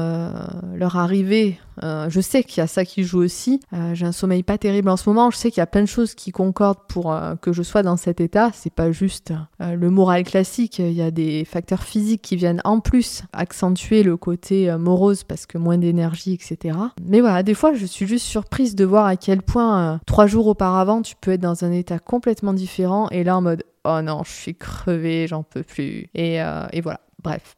leur 0.76 0.98
arrivée, 0.98 1.60
euh, 1.84 2.10
je 2.10 2.22
sais 2.22 2.44
qu'il 2.44 2.60
y 2.60 2.64
a 2.64 2.68
ça 2.68 2.86
qui 2.86 3.04
joue 3.04 3.20
aussi. 3.20 3.60
Euh, 3.74 3.94
j'ai 3.94 4.06
un 4.06 4.12
sommeil 4.12 4.44
pas 4.44 4.58
terrible 4.58 4.90
en 4.90 4.98
ce 4.98 5.10
moment. 5.10 5.32
Je 5.32 5.38
sais 5.38 5.52
qu'il 5.52 5.60
y 5.60 5.64
a 5.64 5.68
plein 5.68 5.82
de 5.82 5.88
choses 5.88 6.16
qui 6.16 6.32
concordent 6.32 6.86
pour 6.88 7.12
euh, 7.12 7.36
que 7.36 7.54
je 7.54 7.64
sois 7.64 7.84
dans 7.84 7.98
cet 7.98 8.22
état. 8.22 8.52
C'est 8.54 8.74
pas 8.74 8.92
juste 8.92 9.34
le 9.60 9.90
moral 9.90 10.24
classique. 10.24 10.80
Il 10.80 10.94
y 10.94 11.02
a 11.02 11.12
des 11.12 11.46
facteurs 11.46 11.84
physiques 11.84 12.22
qui 12.22 12.36
viennent 12.36 12.62
en 12.64 12.80
plus 12.80 13.24
accentuer 13.34 14.04
le 14.04 14.18
côté 14.18 14.76
morose 14.78 15.24
parce 15.24 15.46
que 15.46 15.58
moins 15.58 15.78
d'énergie, 15.78 16.34
etc. 16.34 16.78
Mais 17.06 17.22
voilà, 17.22 17.44
des 17.44 17.54
fois, 17.54 17.74
je 17.74 17.86
suis 17.86 18.08
juste 18.08 18.26
surprise 18.26 18.76
de 18.76 18.86
voir 18.86 19.06
à 19.06 19.16
quel 19.16 19.42
point 19.42 20.00
trois 20.06 20.28
jours 20.28 20.48
auparavant, 20.48 21.02
tu 21.02 21.16
peux 21.20 21.32
être 21.32 21.42
dans 21.42 21.64
un 21.64 21.72
état 21.72 22.00
complètement 22.00 22.54
différent 22.54 23.08
et 23.10 23.24
là 23.24 23.38
en 23.38 23.42
mode 23.42 23.64
oh 23.84 24.02
non, 24.02 24.24
je 24.24 24.32
suis 24.32 24.56
crevée, 24.56 25.28
j'en 25.28 25.44
peux 25.44 25.64
plus. 25.64 26.10
Et, 26.14 26.36
et 26.36 26.82
voilà. 26.82 27.02
Bref, 27.24 27.56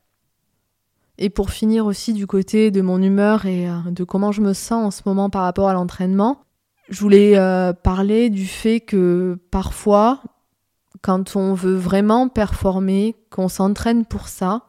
et 1.17 1.29
pour 1.29 1.51
finir 1.51 1.85
aussi 1.85 2.13
du 2.13 2.27
côté 2.27 2.71
de 2.71 2.81
mon 2.81 3.01
humeur 3.01 3.45
et 3.45 3.69
euh, 3.69 3.75
de 3.91 4.03
comment 4.03 4.31
je 4.31 4.41
me 4.41 4.53
sens 4.53 4.85
en 4.85 4.91
ce 4.91 5.01
moment 5.05 5.29
par 5.29 5.43
rapport 5.43 5.69
à 5.69 5.73
l'entraînement, 5.73 6.41
je 6.89 6.99
voulais 6.99 7.37
euh, 7.37 7.73
parler 7.73 8.29
du 8.29 8.45
fait 8.45 8.79
que 8.79 9.37
parfois, 9.51 10.21
quand 11.01 11.35
on 11.35 11.53
veut 11.53 11.75
vraiment 11.75 12.27
performer, 12.27 13.15
qu'on 13.29 13.47
s'entraîne 13.47 14.05
pour 14.05 14.27
ça, 14.27 14.63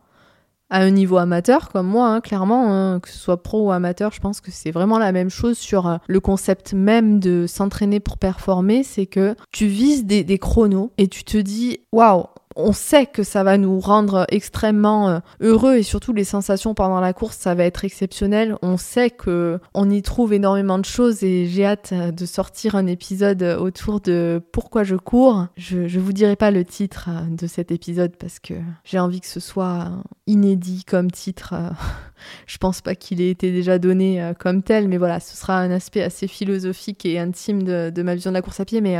à 0.71 0.81
un 0.81 0.91
niveau 0.91 1.19
amateur 1.19 1.69
comme 1.69 1.87
moi, 1.87 2.09
hein, 2.09 2.21
clairement, 2.21 2.73
hein, 2.73 3.01
que 3.01 3.09
ce 3.09 3.19
soit 3.19 3.43
pro 3.43 3.67
ou 3.67 3.71
amateur, 3.71 4.13
je 4.13 4.21
pense 4.21 4.41
que 4.41 4.51
c'est 4.51 4.71
vraiment 4.71 4.99
la 4.99 5.13
même 5.13 5.31
chose 5.31 5.59
sur 5.59 5.87
euh, 5.87 5.97
le 6.07 6.21
concept 6.21 6.73
même 6.73 7.21
de 7.21 7.47
s'entraîner 7.47 8.01
pour 8.01 8.19
performer, 8.19 8.83
c'est 8.83 9.07
que 9.07 9.35
tu 9.51 9.67
vises 9.67 10.05
des, 10.05 10.25
des 10.25 10.39
chronos 10.39 10.93
et 10.99 11.09
tu 11.09 11.25
te 11.25 11.39
dis, 11.39 11.81
waouh, 11.93 12.25
on 12.57 12.73
sait 12.73 13.07
que 13.07 13.23
ça 13.23 13.43
va 13.43 13.59
nous 13.59 13.81
rendre 13.81 14.27
extrêmement 14.31 15.09
euh, 15.09 15.19
heureux 15.41 15.77
et 15.77 15.83
surtout 15.83 16.13
les 16.13 16.25
sensations 16.25 16.75
pendant 16.75 17.01
la 17.01 17.13
course, 17.13 17.37
ça 17.37 17.55
va 17.55 17.65
être 17.65 17.85
exceptionnel. 17.85 18.57
On 18.63 18.77
sait 18.77 19.11
que 19.11 19.59
on 19.75 19.91
y 19.91 20.03
trouve 20.03 20.33
énormément 20.33 20.79
de 20.79 20.85
choses 20.85 21.23
et 21.25 21.47
j'ai 21.47 21.65
hâte 21.65 21.91
euh, 21.93 22.11
de 22.13 22.27
sortir 22.27 22.77
un 22.77 22.87
épisode 22.87 23.43
autour 23.43 24.01
de 24.01 24.41
pourquoi 24.53 24.85
je 24.85 24.97
cours. 24.97 25.47
Je, 25.57 25.89
je 25.89 26.01
vous 26.01 26.13
dirai 26.13 26.37
pas 26.37 26.51
le 26.51 26.65
titre 26.65 27.09
euh, 27.09 27.23
de 27.29 27.47
cet 27.47 27.71
épisode 27.71 28.17
parce 28.17 28.39
que 28.39 28.55
j'ai 28.85 28.99
envie 28.99 29.21
que 29.21 29.27
ce 29.27 29.41
soit 29.41 29.91
inédit 30.27 30.85
comme 30.85 31.11
titre. 31.11 31.55
je 32.47 32.59
pense 32.59 32.81
pas 32.81 32.95
qu'il 32.95 33.21
ait 33.21 33.31
été 33.31 33.53
déjà 33.53 33.79
donné 33.79 34.33
comme 34.39 34.63
tel, 34.63 34.89
mais 34.89 34.97
voilà, 34.97 35.21
ce 35.21 35.37
sera 35.37 35.59
un 35.59 35.71
aspect 35.71 36.03
assez 36.03 36.27
philosophique 36.27 37.05
et 37.05 37.19
intime 37.19 37.63
de, 37.63 37.91
de 37.91 38.03
ma 38.03 38.15
vision 38.15 38.31
de 38.31 38.35
la 38.35 38.43
course 38.43 38.61
à 38.61 38.65
pied, 38.65 38.81
mais 38.81 38.97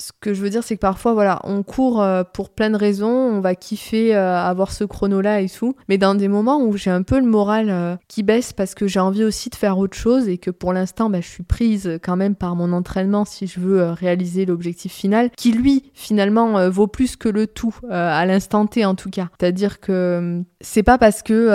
ce 0.00 0.12
que 0.18 0.32
je 0.32 0.40
veux 0.40 0.50
dire, 0.50 0.64
c'est 0.64 0.76
que 0.76 0.80
parfois, 0.80 1.12
voilà, 1.12 1.40
on 1.44 1.62
court 1.62 2.02
euh, 2.02 2.24
pour 2.24 2.50
plein 2.50 2.70
de 2.70 2.76
raisons, 2.76 3.08
on 3.08 3.40
va 3.40 3.54
kiffer 3.54 4.16
euh, 4.16 4.36
avoir 4.36 4.72
ce 4.72 4.84
chrono-là 4.84 5.42
et 5.42 5.48
tout, 5.48 5.76
mais 5.88 5.98
dans 5.98 6.14
des 6.14 6.28
moments 6.28 6.62
où 6.62 6.76
j'ai 6.76 6.90
un 6.90 7.02
peu 7.02 7.20
le 7.20 7.26
moral 7.26 7.66
euh, 7.68 7.96
qui 8.08 8.22
baisse 8.22 8.52
parce 8.52 8.74
que 8.74 8.86
j'ai 8.86 9.00
envie 9.00 9.24
aussi 9.24 9.50
de 9.50 9.54
faire 9.54 9.78
autre 9.78 9.96
chose 9.96 10.28
et 10.28 10.38
que 10.38 10.50
pour 10.50 10.72
l'instant, 10.72 11.10
bah, 11.10 11.20
je 11.20 11.28
suis 11.28 11.42
prise 11.42 11.98
quand 12.02 12.16
même 12.16 12.34
par 12.34 12.56
mon 12.56 12.72
entraînement 12.72 13.24
si 13.24 13.46
je 13.46 13.60
veux 13.60 13.90
réaliser 13.90 14.46
l'objectif 14.46 14.92
final, 14.92 15.30
qui 15.36 15.52
lui, 15.52 15.90
finalement, 15.92 16.70
vaut 16.70 16.86
plus 16.86 17.16
que 17.16 17.28
le 17.28 17.46
tout, 17.46 17.74
à 17.90 18.24
l'instant 18.24 18.66
T 18.66 18.84
en 18.84 18.94
tout 18.94 19.10
cas. 19.10 19.28
C'est-à-dire 19.38 19.80
que 19.80 20.42
c'est 20.60 20.82
pas 20.82 20.96
parce 20.96 21.22
que 21.22 21.48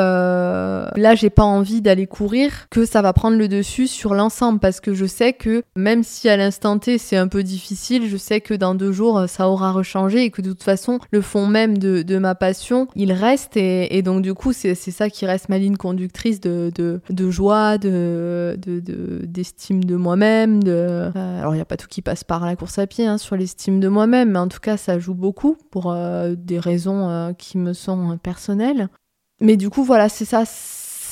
là, 0.96 1.16
j'ai 1.16 1.30
pas 1.30 1.44
envie 1.44 1.82
d'aller 1.82 2.06
courir 2.06 2.68
que 2.70 2.86
ça 2.86 3.02
va 3.02 3.14
prendre 3.14 3.38
le 3.38 3.48
dessus 3.48 3.88
sur 3.88 4.14
l'ensemble, 4.14 4.60
parce 4.60 4.80
que 4.80 4.94
je 4.94 5.06
sais 5.06 5.34
que 5.34 5.64
même 5.76 6.04
si 6.04 6.30
à 6.30 6.38
l'instant 6.38 6.78
T, 6.78 6.98
c'est 6.98 7.18
un 7.18 7.28
peu 7.28 7.44
difficile, 7.44 8.08
je 8.08 8.18
sais 8.18 8.35
que 8.42 8.54
dans 8.54 8.76
deux 8.76 8.92
jours, 8.92 9.18
euh, 9.18 9.28
ça 9.28 9.50
aura 9.50 9.72
rechangé 9.72 10.24
et 10.24 10.32
que 10.32 10.42
de 10.42 10.50
toute 10.50 10.64
façon, 10.64 11.00
le 11.12 11.22
fond 11.22 11.48
même 11.48 11.78
de, 11.78 12.18
ma 12.18 12.36
passion, 12.36 12.88
il 12.96 13.12
reste. 13.12 13.58
Et, 13.58 14.02
donc, 14.02 14.22
du 14.22 14.34
coup, 14.34 14.54
c'est 14.54 14.76
ça 14.76 15.10
qui 15.10 15.26
reste 15.26 15.50
ma 15.50 15.58
ligne 15.58 15.76
conductrice 15.76 16.40
de, 16.40 16.72
joie, 17.30 17.78
de, 17.78 18.58
d'estime 19.26 19.84
de, 19.84 19.96
moi-même. 19.96 20.62
Euh, 20.66 21.12
alors, 21.40 21.54
il 21.54 21.58
n'y 21.58 21.62
a 21.62 21.66
pas 21.66 21.78
tout 21.78 21.88
qui 21.88 22.02
passe 22.02 22.24
par 22.24 22.46
la 22.46 22.56
course 22.56 22.80
à 22.80 22.88
pied 22.88 23.06
hein, 23.06 23.18
sur 23.18 23.36
l'estime 23.36 23.80
de 23.80 23.88
moi-même, 23.88 24.32
mais 24.32 24.40
en 24.40 24.48
tout 24.48 24.60
cas, 24.60 24.78
ça 24.78 25.00
joue 25.00 25.16
beaucoup 25.16 25.58
pour 25.72 25.92
euh, 25.92 26.36
des 26.38 26.60
raisons 26.60 27.34
qui 27.38 27.58
me 27.58 27.74
sont 27.74 28.18
personnelles. 28.18 28.90
Mais 29.42 29.58
du 29.58 29.70
coup, 29.70 29.84
voilà, 29.84 30.10
c'est 30.10 30.26
ça 30.26 30.44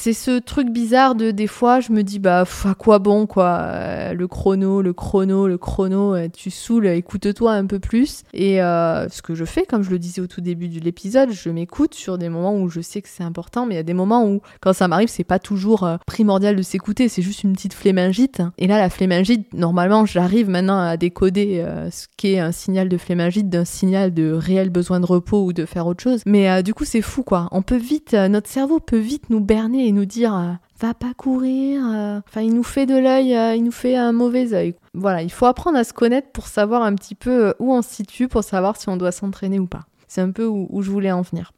c'est 0.03 0.11
ce 0.11 0.37
truc 0.37 0.69
bizarre 0.69 1.15
de 1.15 1.31
des 1.31 1.47
fois, 1.47 1.79
je 1.79 1.93
me 1.93 2.03
dis, 2.03 2.19
bah, 2.19 2.43
à 2.65 2.73
quoi 2.73 2.99
bon, 2.99 3.25
quoi, 3.25 3.59
euh, 3.61 4.13
le 4.13 4.27
chrono, 4.27 4.81
le 4.81 4.91
chrono, 4.91 5.47
le 5.47 5.57
chrono, 5.57 6.13
euh, 6.13 6.27
tu 6.27 6.51
saoules, 6.51 6.87
écoute-toi 6.87 7.53
un 7.53 7.65
peu 7.65 7.79
plus. 7.79 8.23
Et 8.33 8.61
euh, 8.61 9.07
ce 9.07 9.21
que 9.21 9.33
je 9.33 9.45
fais, 9.45 9.63
comme 9.65 9.81
je 9.81 9.89
le 9.89 9.99
disais 9.99 10.21
au 10.21 10.27
tout 10.27 10.41
début 10.41 10.67
de 10.67 10.81
l'épisode, 10.81 11.31
je 11.31 11.49
m'écoute 11.49 11.93
sur 11.93 12.17
des 12.17 12.27
moments 12.27 12.53
où 12.53 12.67
je 12.67 12.81
sais 12.81 13.01
que 13.01 13.07
c'est 13.07 13.23
important, 13.23 13.65
mais 13.65 13.75
il 13.75 13.77
y 13.77 13.79
a 13.79 13.83
des 13.83 13.93
moments 13.93 14.27
où, 14.27 14.41
quand 14.59 14.73
ça 14.73 14.89
m'arrive, 14.89 15.07
c'est 15.07 15.23
pas 15.23 15.39
toujours 15.39 15.87
primordial 16.05 16.57
de 16.57 16.63
s'écouter, 16.63 17.07
c'est 17.07 17.21
juste 17.21 17.43
une 17.43 17.53
petite 17.53 17.73
flémingite. 17.73 18.41
Et 18.57 18.67
là, 18.67 18.79
la 18.79 18.89
flémingite, 18.89 19.53
normalement, 19.53 20.05
j'arrive 20.05 20.49
maintenant 20.49 20.81
à 20.81 20.97
décoder 20.97 21.65
ce 21.91 22.07
qu'est 22.17 22.39
un 22.39 22.51
signal 22.51 22.89
de 22.89 22.97
flémingite 22.97 23.49
d'un 23.49 23.63
signal 23.63 24.13
de 24.13 24.33
réel 24.33 24.69
besoin 24.69 24.99
de 24.99 25.05
repos 25.05 25.45
ou 25.45 25.53
de 25.53 25.65
faire 25.65 25.87
autre 25.87 26.03
chose. 26.03 26.23
Mais 26.25 26.61
du 26.61 26.73
coup, 26.73 26.83
c'est 26.83 27.01
fou, 27.01 27.23
quoi. 27.23 27.47
On 27.53 27.61
peut 27.61 27.77
vite, 27.77 28.11
notre 28.11 28.49
cerveau 28.49 28.81
peut 28.81 28.97
vite 28.97 29.29
nous 29.29 29.39
berner 29.39 29.92
nous 29.93 30.05
dire 30.05 30.35
euh, 30.35 30.53
va 30.79 30.93
pas 30.93 31.13
courir. 31.13 31.81
Euh. 31.85 32.19
Enfin, 32.27 32.41
il 32.41 32.53
nous 32.53 32.63
fait 32.63 32.85
de 32.85 32.97
l'œil, 32.97 33.35
euh, 33.35 33.55
il 33.55 33.63
nous 33.63 33.71
fait 33.71 33.95
un 33.95 34.11
mauvais 34.11 34.53
œil. 34.53 34.75
Voilà, 34.93 35.21
il 35.21 35.31
faut 35.31 35.45
apprendre 35.45 35.77
à 35.77 35.83
se 35.83 35.93
connaître 35.93 36.31
pour 36.31 36.47
savoir 36.47 36.83
un 36.83 36.95
petit 36.95 37.15
peu 37.15 37.53
où 37.59 37.73
on 37.73 37.81
se 37.81 37.89
situe, 37.89 38.27
pour 38.27 38.43
savoir 38.43 38.77
si 38.77 38.89
on 38.89 38.97
doit 38.97 39.11
s'entraîner 39.11 39.59
ou 39.59 39.67
pas. 39.67 39.85
C'est 40.07 40.21
un 40.21 40.31
peu 40.31 40.45
où, 40.45 40.81
je 40.81 40.91
voulais 40.91 41.11
en 41.11 41.21
venir. 41.21 41.51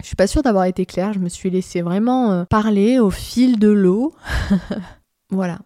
Je 0.00 0.06
suis 0.06 0.16
pas 0.16 0.26
sûre 0.26 0.42
d'avoir 0.42 0.64
été 0.64 0.86
claire, 0.86 1.12
je 1.12 1.18
me 1.18 1.28
suis 1.28 1.50
laissée 1.50 1.82
vraiment 1.82 2.44
parler 2.46 2.98
au 2.98 3.10
fil 3.10 3.58
de 3.58 3.68
l'eau. 3.68 4.14
voilà. 5.30 5.58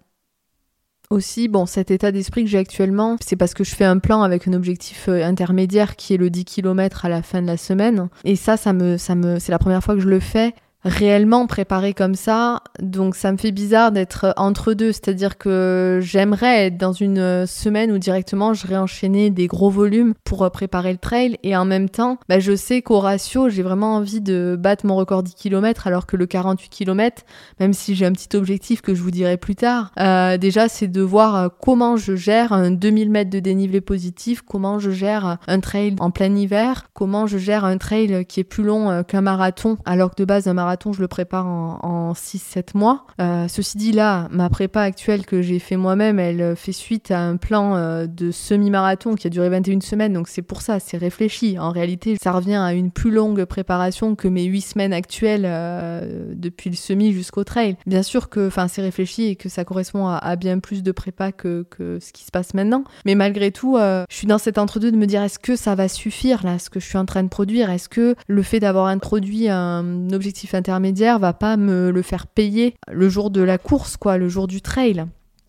Aussi, 1.10 1.48
bon, 1.48 1.64
cet 1.64 1.90
état 1.90 2.12
d'esprit 2.12 2.44
que 2.44 2.50
j'ai 2.50 2.58
actuellement, 2.58 3.16
c'est 3.20 3.36
parce 3.36 3.54
que 3.54 3.64
je 3.64 3.74
fais 3.74 3.84
un 3.84 3.98
plan 3.98 4.22
avec 4.22 4.46
un 4.46 4.52
objectif 4.52 5.08
intermédiaire 5.08 5.96
qui 5.96 6.12
est 6.12 6.18
le 6.18 6.28
10 6.28 6.44
km 6.44 7.06
à 7.06 7.08
la 7.08 7.22
fin 7.22 7.40
de 7.40 7.46
la 7.46 7.56
semaine. 7.56 8.08
Et 8.24 8.36
ça, 8.36 8.56
ça 8.56 8.72
me, 8.72 8.98
ça 8.98 9.14
me, 9.14 9.38
c'est 9.38 9.52
la 9.52 9.58
première 9.58 9.82
fois 9.82 9.94
que 9.94 10.00
je 10.00 10.08
le 10.08 10.20
fais 10.20 10.52
réellement 10.84 11.46
préparé 11.46 11.92
comme 11.94 12.14
ça. 12.14 12.62
Donc 12.80 13.16
ça 13.16 13.32
me 13.32 13.36
fait 13.36 13.52
bizarre 13.52 13.92
d'être 13.92 14.32
entre 14.36 14.74
deux. 14.74 14.92
C'est-à-dire 14.92 15.38
que 15.38 15.98
j'aimerais 16.02 16.66
être 16.66 16.76
dans 16.76 16.92
une 16.92 17.46
semaine 17.46 17.90
où 17.92 17.98
directement 17.98 18.54
je 18.54 18.66
réenchaîner 18.66 19.30
des 19.30 19.46
gros 19.46 19.70
volumes 19.70 20.14
pour 20.24 20.48
préparer 20.50 20.92
le 20.92 20.98
trail. 20.98 21.36
Et 21.42 21.56
en 21.56 21.64
même 21.64 21.88
temps, 21.88 22.18
bah, 22.28 22.38
je 22.38 22.54
sais 22.54 22.82
qu'au 22.82 23.00
ratio, 23.00 23.48
j'ai 23.48 23.62
vraiment 23.62 23.96
envie 23.96 24.20
de 24.20 24.56
battre 24.58 24.86
mon 24.86 24.96
record 24.96 25.22
10 25.22 25.34
km 25.34 25.86
alors 25.86 26.06
que 26.06 26.16
le 26.16 26.26
48 26.26 26.68
km, 26.68 27.22
même 27.60 27.72
si 27.72 27.94
j'ai 27.94 28.06
un 28.06 28.12
petit 28.12 28.36
objectif 28.36 28.80
que 28.80 28.94
je 28.94 29.02
vous 29.02 29.10
dirai 29.10 29.36
plus 29.36 29.56
tard, 29.56 29.92
euh, 29.98 30.38
déjà 30.38 30.68
c'est 30.68 30.88
de 30.88 31.02
voir 31.02 31.36
euh, 31.36 31.48
comment 31.60 31.96
je 31.96 32.14
gère 32.14 32.52
un 32.52 32.70
2000 32.70 33.10
mètres 33.10 33.30
de 33.30 33.40
dénivelé 33.40 33.80
positif, 33.80 34.42
comment 34.42 34.78
je 34.78 34.90
gère 34.90 35.38
un 35.46 35.60
trail 35.60 35.96
en 35.98 36.10
plein 36.10 36.34
hiver, 36.34 36.88
comment 36.94 37.26
je 37.26 37.38
gère 37.38 37.64
un 37.64 37.78
trail 37.78 38.24
qui 38.26 38.40
est 38.40 38.44
plus 38.44 38.64
long 38.64 38.90
euh, 38.90 39.02
qu'un 39.02 39.20
marathon 39.20 39.78
alors 39.84 40.10
que 40.10 40.16
de 40.16 40.24
base 40.24 40.48
un 40.48 40.54
marathon 40.54 40.67
je 40.92 41.00
le 41.00 41.08
prépare 41.08 41.46
en, 41.46 42.12
6-7 42.12 42.76
mois. 42.76 43.04
Euh, 43.20 43.46
ceci 43.48 43.76
dit, 43.76 43.92
là, 43.92 44.28
ma 44.30 44.48
prépa 44.48 44.80
actuelle 44.80 45.26
que 45.26 45.42
j'ai 45.42 45.58
fait 45.58 45.76
moi-même, 45.76 46.18
elle 46.18 46.56
fait 46.56 46.72
suite 46.72 47.10
à 47.10 47.20
un 47.20 47.36
plan 47.36 47.76
euh, 47.76 48.06
de 48.06 48.30
semi-marathon 48.30 49.14
qui 49.14 49.26
a 49.26 49.30
duré 49.30 49.48
21 49.48 49.80
semaines, 49.80 50.12
donc 50.12 50.28
c'est 50.28 50.42
pour 50.42 50.62
ça, 50.62 50.80
c'est 50.80 50.96
réfléchi. 50.96 51.58
En 51.58 51.70
réalité, 51.70 52.16
ça 52.20 52.32
revient 52.32 52.54
à 52.54 52.72
une 52.72 52.90
plus 52.90 53.10
longue 53.10 53.44
préparation 53.44 54.14
que 54.14 54.28
mes 54.28 54.44
8 54.44 54.60
semaines 54.60 54.92
actuelles 54.92 55.44
euh, 55.44 56.32
depuis 56.34 56.70
le 56.70 56.76
semi 56.76 57.12
jusqu'au 57.12 57.44
trail. 57.44 57.76
Bien 57.86 58.02
sûr 58.02 58.28
que 58.28 58.50
c'est 58.68 58.82
réfléchi 58.82 59.28
et 59.28 59.36
que 59.36 59.48
ça 59.48 59.64
correspond 59.64 60.08
à, 60.08 60.36
bien 60.36 60.58
plus 60.58 60.82
de 60.82 60.92
prépa 60.92 61.32
que, 61.32 61.64
ce 61.78 62.12
qui 62.12 62.24
se 62.24 62.30
passe 62.30 62.54
maintenant. 62.54 62.84
Mais 63.06 63.14
malgré 63.14 63.50
tout, 63.50 63.76
je 63.78 64.14
suis 64.14 64.26
dans 64.26 64.38
cet 64.38 64.58
entre-deux 64.58 64.90
de 64.90 64.96
me 64.96 65.06
dire 65.06 65.22
est-ce 65.22 65.38
que 65.38 65.56
ça 65.56 65.74
va 65.74 65.88
suffire 65.88 66.44
là, 66.44 66.58
ce 66.58 66.70
que 66.70 66.80
je 66.80 66.86
suis 66.86 66.98
en 66.98 67.06
train 67.06 67.22
de 67.22 67.28
produire? 67.28 67.70
Est-ce 67.70 67.88
que 67.88 68.14
le 68.26 68.42
fait 68.42 68.60
d'avoir 68.60 68.86
introduit 68.86 69.48
un 69.48 70.10
objectif 70.12 70.54
intermédiaire 70.58 71.18
va 71.18 71.32
pas 71.32 71.56
me 71.56 71.90
le 71.90 72.02
faire 72.02 72.26
payer 72.26 72.74
le 72.90 73.08
jour 73.08 73.30
de 73.30 73.40
la 73.40 73.56
course, 73.56 73.96
quoi, 73.96 74.18
le 74.18 74.28
jour 74.28 74.46
du 74.46 74.60
trail. 74.60 75.06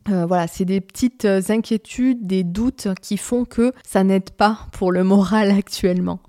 Euh, 0.09 0.25
voilà, 0.25 0.47
c'est 0.47 0.65
des 0.65 0.79
petites 0.79 1.25
inquiétudes, 1.25 2.25
des 2.25 2.43
doutes 2.43 2.87
qui 3.01 3.17
font 3.17 3.45
que 3.45 3.73
ça 3.85 4.03
n'aide 4.03 4.29
pas 4.31 4.59
pour 4.71 4.91
le 4.91 5.03
moral 5.03 5.51
actuellement. 5.51 6.19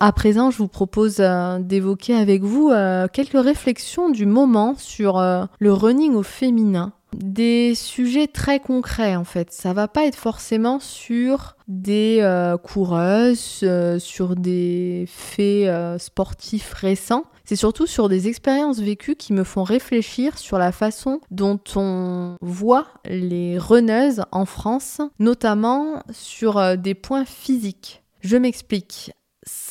À 0.00 0.12
présent, 0.12 0.50
je 0.50 0.58
vous 0.58 0.68
propose 0.68 1.22
d'évoquer 1.60 2.14
avec 2.14 2.42
vous 2.42 2.70
quelques 3.12 3.42
réflexions 3.42 4.10
du 4.10 4.26
moment 4.26 4.74
sur 4.76 5.18
le 5.18 5.72
running 5.72 6.14
au 6.14 6.22
féminin 6.22 6.92
des 7.14 7.74
sujets 7.74 8.26
très 8.26 8.60
concrets 8.60 9.16
en 9.16 9.24
fait. 9.24 9.52
Ça 9.52 9.72
va 9.72 9.88
pas 9.88 10.04
être 10.04 10.16
forcément 10.16 10.80
sur 10.80 11.56
des 11.68 12.18
euh, 12.20 12.56
coureuses, 12.56 13.60
euh, 13.62 13.98
sur 13.98 14.36
des 14.36 15.06
faits 15.08 15.68
euh, 15.68 15.98
sportifs 15.98 16.72
récents. 16.72 17.24
C'est 17.44 17.56
surtout 17.56 17.86
sur 17.86 18.08
des 18.08 18.28
expériences 18.28 18.80
vécues 18.80 19.16
qui 19.16 19.32
me 19.32 19.44
font 19.44 19.64
réfléchir 19.64 20.38
sur 20.38 20.58
la 20.58 20.72
façon 20.72 21.20
dont 21.30 21.60
on 21.76 22.36
voit 22.40 22.86
les 23.04 23.58
runneuses 23.58 24.22
en 24.32 24.46
France, 24.46 25.00
notamment 25.18 26.02
sur 26.10 26.78
des 26.78 26.94
points 26.94 27.26
physiques. 27.26 28.02
Je 28.22 28.38
m'explique 28.38 29.12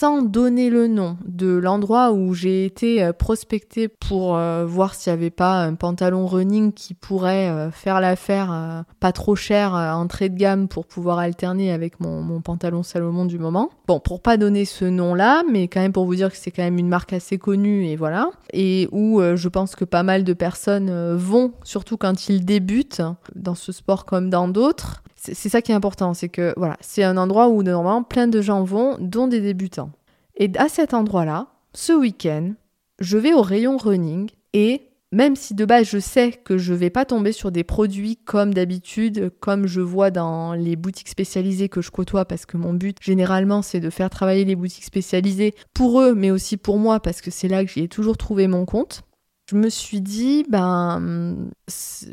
sans 0.04 0.22
donner 0.22 0.70
le 0.70 0.88
nom 0.88 1.16
de 1.26 1.48
l'endroit 1.48 2.12
où 2.12 2.34
j'ai 2.34 2.66
été 2.66 3.02
euh, 3.02 3.14
prospectée 3.14 3.88
pour 3.88 4.36
euh, 4.36 4.66
voir 4.66 4.96
s'il 4.96 5.14
n'y 5.14 5.18
avait 5.18 5.30
pas 5.30 5.64
un 5.64 5.76
pantalon 5.76 6.28
running 6.28 6.74
qui 6.74 6.94
pourrait 6.94 7.48
euh, 7.48 7.72
faire 7.72 8.02
l'affaire 8.02 8.84
pas 9.00 9.14
trop 9.14 9.38
cher, 9.38 9.74
entrée 9.74 10.28
de 10.28 10.36
gamme 10.36 10.68
pour 10.68 10.88
pouvoir 10.88 11.20
alterner 11.20 11.72
avec 11.72 12.02
mon, 12.02 12.22
mon, 12.22 12.42
pantalon 12.42 12.84
Salomon 12.84 13.24
du 13.24 13.40
moment. 13.40 13.70
Bon, 13.88 14.02
pour 14.02 14.22
pas 14.22 14.36
donner 14.36 14.66
ce 14.66 14.84
nom-là, 14.84 15.44
mais 15.50 15.70
quand 15.70 15.80
même 15.80 15.94
pour 15.94 16.04
vous 16.04 16.16
dire 16.16 16.30
que 16.30 16.38
c'est 16.38 16.52
quand 16.52 16.64
même 16.64 16.80
une 16.80 16.90
marque 16.90 17.14
assez 17.14 17.38
connue 17.38 17.86
et 17.86 17.96
voilà. 17.96 18.30
Et 18.52 18.90
où 18.92 19.22
je 19.22 19.48
pense 19.48 19.78
que 19.78 19.86
pas 19.86 20.04
mal 20.04 20.26
de 20.26 20.34
personnes 20.34 21.16
vont, 21.16 21.54
surtout 21.64 21.96
quand 21.96 22.28
ils 22.28 22.44
débutent 22.44 23.02
dans 23.36 23.56
ce 23.56 23.72
sport 23.72 24.04
comme 24.04 24.30
dans 24.30 24.50
d'autres 24.50 25.02
c'est 25.32 25.48
ça 25.50 25.62
qui 25.62 25.72
est 25.72 25.76
important, 25.76 26.14
c'est 26.14 26.28
que 26.28 26.54
voilà, 26.58 26.76
c'est 26.82 27.04
un 27.04 27.16
endroit 27.16 27.48
où 27.48 27.64
normalement 27.64 28.04
plein 28.04 28.28
de 28.28 28.42
gens 28.42 28.66
vont, 28.66 28.98
dont 29.00 29.28
des 29.28 29.40
débutants. 29.40 29.92
Et 30.36 30.52
à 30.58 30.70
cet 30.70 30.94
endroit-là, 30.94 31.48
ce 31.74 31.94
week-end, 31.94 32.54
je 33.00 33.18
vais 33.18 33.34
au 33.34 33.42
rayon 33.42 33.78
running 33.78 34.30
et 34.54 34.90
même 35.14 35.36
si 35.36 35.54
de 35.54 35.64
base 35.64 35.88
je 35.88 36.00
sais 36.00 36.32
que 36.32 36.58
je 36.58 36.74
vais 36.74 36.90
pas 36.90 37.06
tomber 37.06 37.32
sur 37.32 37.52
des 37.52 37.64
produits 37.64 38.18
comme 38.18 38.54
d'habitude, 38.54 39.32
comme 39.40 39.68
je 39.68 39.80
vois 39.80 40.10
dans 40.10 40.54
les 40.54 40.76
boutiques 40.76 41.10
spécialisées 41.10 41.70
que 41.70 41.82
je 41.82 41.92
côtoie, 41.92 42.26
parce 42.26 42.48
que 42.48 42.58
mon 42.58 42.74
but 42.74 42.98
généralement 43.00 43.62
c'est 43.62 43.80
de 43.80 43.92
faire 43.92 44.10
travailler 44.10 44.44
les 44.44 44.56
boutiques 44.56 44.86
spécialisées 44.86 45.54
pour 45.74 46.02
eux, 46.02 46.16
mais 46.16 46.32
aussi 46.32 46.58
pour 46.58 46.80
moi, 46.80 47.00
parce 47.00 47.22
que 47.22 47.30
c'est 47.30 47.48
là 47.48 47.64
que 47.64 47.72
j'y 47.72 47.82
ai 47.82 47.88
toujours 47.88 48.18
trouvé 48.18 48.48
mon 48.48 48.66
compte. 48.66 49.04
Je 49.52 49.56
me 49.56 49.70
suis 49.70 50.02
dit, 50.02 50.46
ben, 50.50 51.52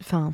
enfin, 0.00 0.32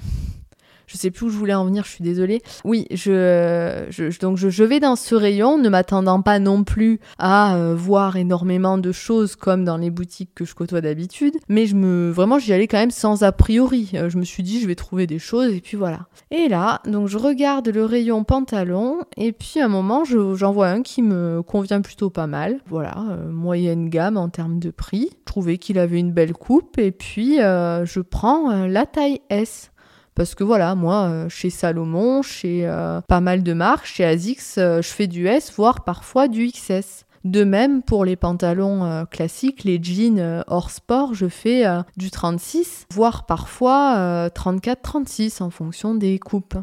je 0.87 0.97
sais 0.97 1.11
plus 1.11 1.27
où 1.27 1.29
je 1.31 1.37
voulais 1.37 1.55
en 1.55 1.65
venir, 1.65 1.85
je 1.85 1.91
suis 1.91 2.05
désolée. 2.05 2.43
Oui, 2.65 2.87
je, 2.91 3.87
donc 4.21 4.37
je, 4.39 4.65
vais 4.65 4.81
dans 4.81 4.97
ce 4.97 5.15
rayon, 5.15 5.59
ne 5.59 5.69
m'attendant 5.69 6.23
pas 6.23 6.39
non 6.39 6.65
plus 6.65 7.01
à 7.19 7.57
euh, 7.57 7.75
voir 7.75 8.17
énormément 8.17 8.79
de 8.79 8.93
choses 8.93 9.37
comme 9.37 9.65
dans 9.65 9.77
les 9.77 9.91
boutiques 9.91 10.31
que 10.35 10.45
je 10.45 10.55
côtoie 10.55 10.81
d'habitude, 10.81 11.35
mais 11.49 11.67
je 11.67 11.75
me, 11.75 12.11
vraiment, 12.11 12.39
j'y 12.39 12.53
allais 12.53 12.69
quand 12.69 12.79
même 12.79 12.91
sans 12.91 13.23
a 13.23 13.33
priori. 13.33 13.91
Euh, 13.95 14.09
je 14.09 14.19
me 14.19 14.25
suis 14.25 14.43
dit, 14.43 14.61
je 14.61 14.67
vais 14.67 14.75
trouver 14.75 15.07
des 15.07 15.19
choses 15.19 15.53
et 15.53 15.61
puis 15.61 15.77
voilà. 15.77 16.07
Et 16.31 16.49
là, 16.49 16.81
donc 16.87 17.09
je 17.09 17.19
regarde 17.19 17.69
le 17.69 17.85
rayon 17.85 18.25
pantalon 18.25 19.01
et 19.17 19.33
puis 19.33 19.61
à 19.61 19.65
un 19.65 19.69
moment, 19.69 20.05
j'en 20.05 20.53
vois 20.53 20.69
un 20.69 20.83
qui 20.83 21.03
me 21.03 21.43
convient 21.43 21.81
plutôt 21.81 22.11
pas 22.11 22.27
mal. 22.27 22.61
Voilà, 22.69 22.97
euh, 23.11 23.31
moyenne 23.31 23.89
gamme 23.89 24.17
en 24.17 24.29
termes 24.29 24.61
de 24.61 24.71
prix. 24.71 25.11
Je 25.11 25.25
trouvais 25.25 25.59
qu'il 25.59 25.79
avait 25.79 25.99
une 25.99 26.13
belle 26.13 26.33
coupe 26.33 26.79
et 26.79 26.93
puis 26.93 27.37
je 27.37 28.01
prends 28.01 28.67
la 28.67 28.87
taille 28.87 29.21
S. 29.31 29.71
Parce 30.17 30.35
que 30.35 30.45
voilà, 30.45 30.75
moi, 30.75 31.03
euh, 31.03 31.29
chez 31.29 31.51
Salomon, 31.51 32.23
chez 32.23 32.67
euh, 32.67 33.03
pas 33.03 33.21
mal 33.21 33.43
de 33.43 33.53
marques, 33.53 33.85
chez 33.85 34.03
ASICS, 34.03 34.57
euh, 34.57 34.81
je 34.81 34.89
fais 34.89 35.07
du 35.07 35.27
S, 35.27 35.53
voire 35.55 35.85
parfois 35.85 36.27
du 36.27 36.49
XS. 36.49 37.05
De 37.25 37.45
même, 37.45 37.83
pour 37.83 38.05
les 38.05 38.17
pantalons 38.17 39.05
classiques, 39.11 39.65
les 39.65 39.83
jeans 39.83 40.45
hors 40.47 40.71
sport, 40.71 41.13
je 41.13 41.27
fais 41.27 41.65
du 41.97 42.13
36, 42.13 42.87
voire 42.93 43.27
parfois 43.27 44.29
34-36 44.29 45.43
en 45.43 45.51
fonction 45.51 45.97
des 45.97 46.21
coupes. 46.21 46.55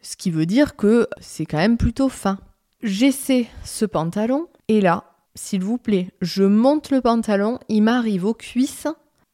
Ce 0.00 0.16
qui 0.16 0.30
veut 0.30 0.46
dire 0.46 0.76
que 0.76 1.08
c'est 1.20 1.44
quand 1.44 1.58
même 1.58 1.76
plutôt 1.76 2.08
fin. 2.08 2.38
J'essaie 2.84 3.48
ce 3.64 3.84
pantalon 3.84 4.46
et 4.68 4.80
là, 4.80 5.02
s'il 5.34 5.64
vous 5.64 5.78
plaît, 5.78 6.12
je 6.20 6.44
monte 6.44 6.90
le 6.90 7.00
pantalon, 7.00 7.58
il 7.68 7.82
m'arrive 7.82 8.24
aux 8.24 8.34
cuisses 8.34 8.86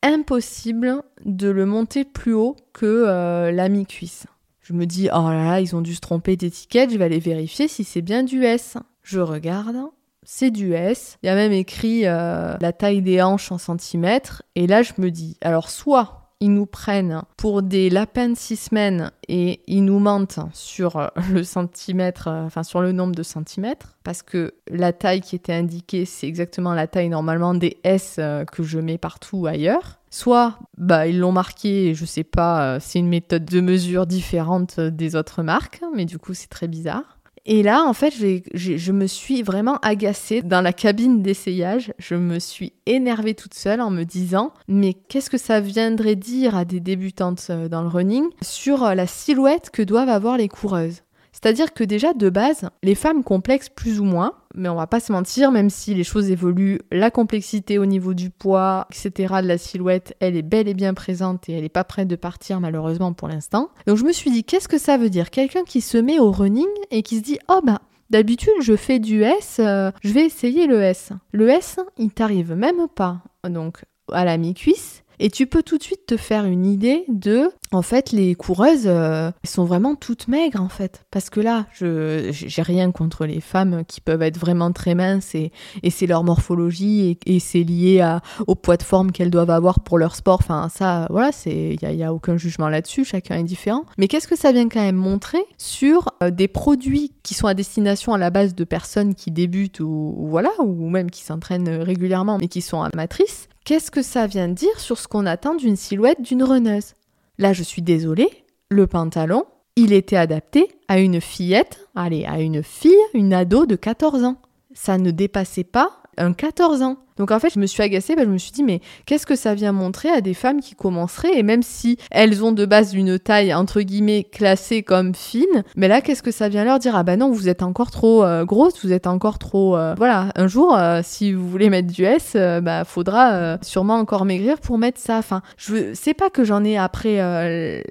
impossible 0.03 1.03
de 1.25 1.49
le 1.49 1.67
monter 1.67 2.05
plus 2.05 2.33
haut 2.33 2.57
que 2.73 2.87
euh, 2.87 3.51
la 3.51 3.69
mi-cuisse. 3.69 4.27
Je 4.61 4.73
me 4.73 4.87
dis, 4.87 5.09
oh 5.13 5.31
là 5.31 5.45
là, 5.45 5.61
ils 5.61 5.75
ont 5.75 5.81
dû 5.81 5.95
se 5.95 6.01
tromper 6.01 6.37
d'étiquette, 6.37 6.91
je 6.93 6.99
vais 6.99 7.05
aller 7.05 7.19
vérifier 7.19 7.69
si 7.69 7.85
c'est 7.85 8.03
bien 8.03 8.23
du 8.23 8.45
S. 8.45 8.77
Je 9.03 9.21
regarde, 9.21 9.77
c'est 10.23 10.51
du 10.51 10.75
S. 10.75 11.17
Il 11.23 11.27
y 11.27 11.31
a 11.31 11.35
même 11.35 11.53
écrit 11.53 12.07
euh, 12.07 12.55
la 12.61 12.73
taille 12.73 13.01
des 13.01 13.23
hanches 13.23 13.51
en 13.51 13.57
centimètres. 13.57 14.43
Et 14.57 14.67
là, 14.67 14.83
je 14.83 14.93
me 14.99 15.11
dis, 15.11 15.39
alors 15.41 15.71
soit 15.71 16.18
ils 16.41 16.53
nous 16.53 16.67
prennent 16.67 17.23
pour 17.37 17.63
des 17.63 17.91
lapins 17.91 18.29
de 18.29 18.37
six 18.37 18.57
semaines 18.57 19.11
et 19.29 19.61
ils 19.67 19.85
nous 19.85 19.99
mentent 19.99 20.41
sur 20.53 20.97
euh, 20.97 21.09
le 21.33 21.43
centimètre, 21.43 22.29
euh, 22.29 22.47
enfin 22.47 22.63
sur 22.63 22.81
le 22.81 22.93
nombre 22.93 23.15
de 23.15 23.23
centimètres, 23.23 23.97
parce 24.05 24.23
que 24.23 24.55
la 24.71 24.93
taille 24.93 25.21
qui 25.21 25.37
était 25.37 25.53
indiquée, 25.53 26.05
c'est 26.05 26.29
exactement 26.29 26.75
la 26.75 26.87
taille 26.87 27.09
normalement 27.09 27.55
des 27.55 27.79
S 27.83 28.17
euh, 28.19 28.45
que 28.45 28.63
je 28.63 28.79
mets 28.79 28.99
partout 28.99 29.47
ailleurs. 29.47 29.99
Soit, 30.11 30.59
bah, 30.79 31.07
ils 31.07 31.19
l'ont 31.19 31.33
marqué, 31.33 31.95
je 31.95 32.07
sais 32.07 32.25
pas, 32.25 32.81
c'est 32.81 32.99
une 32.99 33.09
méthode 33.09 33.45
de 33.45 33.61
mesure 33.61 34.07
différente 34.07 34.81
des 34.81 35.17
autres 35.17 35.43
marques, 35.43 35.83
mais 35.95 36.07
du 36.07 36.19
coup, 36.19 36.33
c'est 36.33 36.49
très 36.49 36.67
bizarre. 36.67 37.18
Et 37.51 37.63
là, 37.63 37.83
en 37.87 37.95
fait, 37.95 38.13
je 38.13 38.93
me 38.93 39.07
suis 39.07 39.43
vraiment 39.43 39.79
agacée 39.81 40.43
dans 40.43 40.61
la 40.61 40.75
cabine 40.75 41.23
d'essayage. 41.23 41.95
Je 41.99 42.15
me 42.15 42.39
suis 42.41 42.75
énervée 42.85 43.33
toute 43.33 43.55
seule 43.55 43.81
en 43.81 43.89
me 43.89 44.05
disant, 44.05 44.53
mais 44.69 44.93
qu'est-ce 44.93 45.31
que 45.31 45.39
ça 45.39 45.59
viendrait 45.59 46.15
dire 46.15 46.55
à 46.55 46.67
des 46.67 46.81
débutantes 46.81 47.47
euh, 47.49 47.69
dans 47.69 47.81
le 47.81 47.89
running 47.89 48.27
sur 48.43 48.85
euh, 48.85 48.95
la 48.95 49.07
silhouette 49.07 49.71
que 49.71 49.81
doivent 49.81 50.11
avoir 50.11 50.37
les 50.37 50.49
coureuses? 50.49 51.05
C'est-à-dire 51.33 51.73
que 51.73 51.85
déjà 51.85 52.13
de 52.13 52.29
base, 52.29 52.69
les 52.83 52.95
femmes 52.95 53.25
complexent 53.25 53.71
plus 53.71 53.99
ou 53.99 54.05
moins, 54.05 54.35
mais 54.59 54.69
on 54.69 54.75
va 54.75 54.87
pas 54.87 55.01
se 55.01 55.13
mentir, 55.13 55.51
même 55.51 55.71
si 55.71 55.95
les 55.95 56.05
choses 56.05 56.31
évoluent, 56.31 56.81
la 56.93 57.11
complexité 57.11 57.79
au 57.79 57.87
niveau 57.87 58.15
du 58.15 58.31
poids, 58.31 58.87
etc., 58.91 59.37
de 59.43 59.49
la 59.49 59.59
silhouette, 59.59 60.17
elle 60.21 60.37
est 60.37 60.43
bel 60.43 60.69
et 60.69 60.75
bien 60.75 60.95
présente 60.95 61.49
et 61.49 61.53
elle 61.53 61.63
n'est 61.63 61.69
pas 61.69 61.85
prête 61.85 62.09
de 62.09 62.17
partir 62.17 62.61
malheureusement 62.61 63.13
pour 63.13 63.29
l'instant. 63.29 63.71
Donc 63.87 63.97
je 63.97 64.05
me 64.05 64.13
suis 64.13 64.31
dit, 64.31 64.45
qu'est-ce 64.45 64.69
que 64.69 64.79
ça 64.79 64.99
veut 64.99 65.11
dire? 65.11 65.31
Quelqu'un 65.31 65.65
qui 65.65 65.81
se 65.81 65.99
met 65.99 66.19
au 66.19 66.31
running 66.31 66.67
et 66.91 67.03
qui 67.03 67.17
se 67.19 67.23
dit, 67.23 67.39
oh 67.49 67.61
bah 67.65 67.81
D'habitude, 68.11 68.55
je 68.63 68.75
fais 68.75 69.01
du 69.01 69.23
S, 69.23 69.59
euh, 69.61 69.91
je 70.03 70.13
vais 70.15 70.25
essayer 70.25 70.67
le 70.67 70.81
S. 70.81 71.13
Le 71.33 71.51
S, 71.51 71.79
il 71.99 72.11
t'arrive 72.11 72.55
même 72.55 72.89
pas. 72.95 73.21
Donc, 73.47 73.85
à 74.11 74.25
la 74.25 74.39
mi-cuisse, 74.39 75.03
et 75.21 75.31
tu 75.31 75.47
peux 75.47 75.63
tout 75.63 75.79
de 75.79 75.83
suite 75.83 76.07
te 76.07 76.17
faire 76.17 76.45
une 76.45 76.67
idée 76.67 77.05
de, 77.09 77.51
en 77.73 77.83
fait, 77.83 78.13
les 78.13 78.35
coureuses 78.35 78.87
euh, 78.87 79.31
sont 79.45 79.65
vraiment 79.65 79.95
toutes 79.95 80.29
maigres, 80.29 80.61
en 80.61 80.69
fait. 80.69 81.05
Parce 81.11 81.31
que 81.31 81.41
là, 81.41 81.67
je 81.73 82.29
j'ai 82.31 82.63
rien 82.63 82.91
contre 82.93 83.27
les 83.27 83.41
femmes 83.41 83.83
qui 83.87 84.01
peuvent 84.01 84.23
être 84.23 84.39
vraiment 84.39 84.73
très 84.73 84.95
minces 84.95 85.35
et, 85.35 85.53
c'est 85.91 86.07
leur 86.07 86.23
morphologie 86.23 87.19
et, 87.27 87.41
c'est 87.41 87.63
lié 87.63 88.01
à, 88.01 88.21
au 88.47 88.55
poids 88.55 88.77
de 88.77 88.83
forme 88.83 89.11
qu'elles 89.11 89.31
doivent 89.31 89.51
avoir 89.51 89.81
pour 89.81 89.99
leur 89.99 90.15
sport. 90.15 90.39
Enfin, 90.41 90.69
ça, 90.69 91.07
voilà, 91.11 91.31
il 91.47 91.79
n'y 91.81 92.03
a, 92.03 92.09
a 92.09 92.13
aucun 92.13 92.37
jugement 92.37 92.69
là-dessus, 92.69 93.05
chacun 93.05 93.37
est 93.37 93.45
différent. 93.45 93.85
Mais 93.99 94.09
qu'est-ce 94.09 94.29
que 94.29 94.37
ça 94.37 94.53
vient 94.53 94.69
quand 94.69 94.81
même 94.81 94.97
montrer 94.97 95.43
sur 95.57 96.09
euh, 96.23 96.31
des 96.31 96.49
produits 96.49 97.13
qui 97.23 97.35
sont 97.35 97.47
à 97.47 97.55
destination 97.55 98.15
à 98.15 98.19
la 98.19 98.31
base 98.31 98.55
de 98.55 98.65
personnes 98.65 99.15
qui 99.15 99.31
débutent 99.31 99.81
ou, 99.81 100.15
ou 100.17 100.29
voilà, 100.29 100.51
ou 100.61 100.89
même 100.89 101.11
qui 101.11 101.23
s'entraînent 101.23 101.69
régulièrement 101.69 102.39
mais 102.39 102.49
qui 102.49 102.61
sont 102.61 102.83
amatrices? 102.83 103.49
Qu'est-ce 103.69 103.91
que 103.91 104.01
ça 104.01 104.27
vient 104.27 104.49
dire 104.49 104.81
sur 104.81 104.97
ce 104.97 105.07
qu'on 105.07 105.27
attend 105.27 105.55
d'une 105.55 105.77
silhouette 105.77 106.23
d'une 106.23 106.43
runneuse 106.43 106.95
Là, 107.37 107.53
je 107.53 107.63
suis 107.63 107.83
désolée, 107.83 108.31
le 108.71 108.87
pantalon, 108.87 109.45
il 109.77 109.93
était 109.93 110.17
adapté 110.17 110.71
à 110.89 110.99
une 111.01 111.21
fillette, 111.21 111.87
allez, 111.95 112.25
à 112.25 112.41
une 112.41 112.63
fille, 112.63 112.97
une 113.13 113.35
ado 113.35 113.67
de 113.67 113.77
14 113.77 114.25
ans. 114.25 114.41
Ça 114.73 114.97
ne 114.97 115.11
dépassait 115.11 115.65
pas 115.65 116.03
un 116.19 116.33
14 116.33 116.83
ans. 116.83 116.97
Donc 117.19 117.33
en 117.33 117.39
fait, 117.41 117.53
je 117.53 117.59
me 117.59 117.67
suis 117.67 117.83
agacée, 117.83 118.15
bah, 118.15 118.23
je 118.25 118.31
me 118.31 118.39
suis 118.39 118.53
dit, 118.53 118.63
mais 118.63 118.81
qu'est-ce 119.05 119.27
que 119.27 119.35
ça 119.35 119.55
vient 119.55 119.73
montrer 119.73 120.09
à 120.09 120.21
des 120.21 120.35
femmes 120.35 120.61
qui 120.61 120.75
commenceraient? 120.75 121.37
Et 121.37 121.43
même 121.43 121.63
si 121.63 121.99
elles 122.11 122.45
ont 122.45 122.53
de 122.53 122.65
base 122.65 122.95
une 122.95 123.19
taille, 123.19 123.53
entre 123.53 123.81
guillemets, 123.81 124.25
classée 124.25 124.83
comme 124.83 125.15
fine, 125.15 125.65
mais 125.77 125.89
là, 125.89 126.01
qu'est-ce 126.01 126.23
que 126.23 126.31
ça 126.31 126.49
vient 126.49 126.65
leur 126.65 126.79
dire? 126.79 126.95
Ah 126.95 127.03
bah 127.03 127.17
non, 127.17 127.31
vous 127.31 127.49
êtes 127.49 127.63
encore 127.63 127.91
trop 127.91 128.23
euh, 128.25 128.45
grosse, 128.45 128.85
vous 128.85 128.93
êtes 128.93 129.07
encore 129.07 129.39
trop... 129.39 129.77
Euh, 129.77 129.95
voilà, 129.97 130.29
un 130.37 130.47
jour, 130.47 130.77
euh, 130.77 131.01
si 131.03 131.33
vous 131.33 131.49
voulez 131.49 131.71
mettre 131.71 131.93
du 131.93 132.05
S, 132.05 132.37
bah 132.63 132.85
faudra 132.85 133.59
sûrement 133.63 133.97
encore 133.97 134.25
maigrir 134.25 134.59
pour 134.59 134.79
mettre 134.79 135.01
ça. 135.01 135.19
Enfin, 135.19 135.43
je 135.57 135.93
sais 135.95 136.15
pas 136.15 136.31
que 136.31 136.45
j'en 136.45 136.65
ai 136.65 136.79
après 136.79 137.17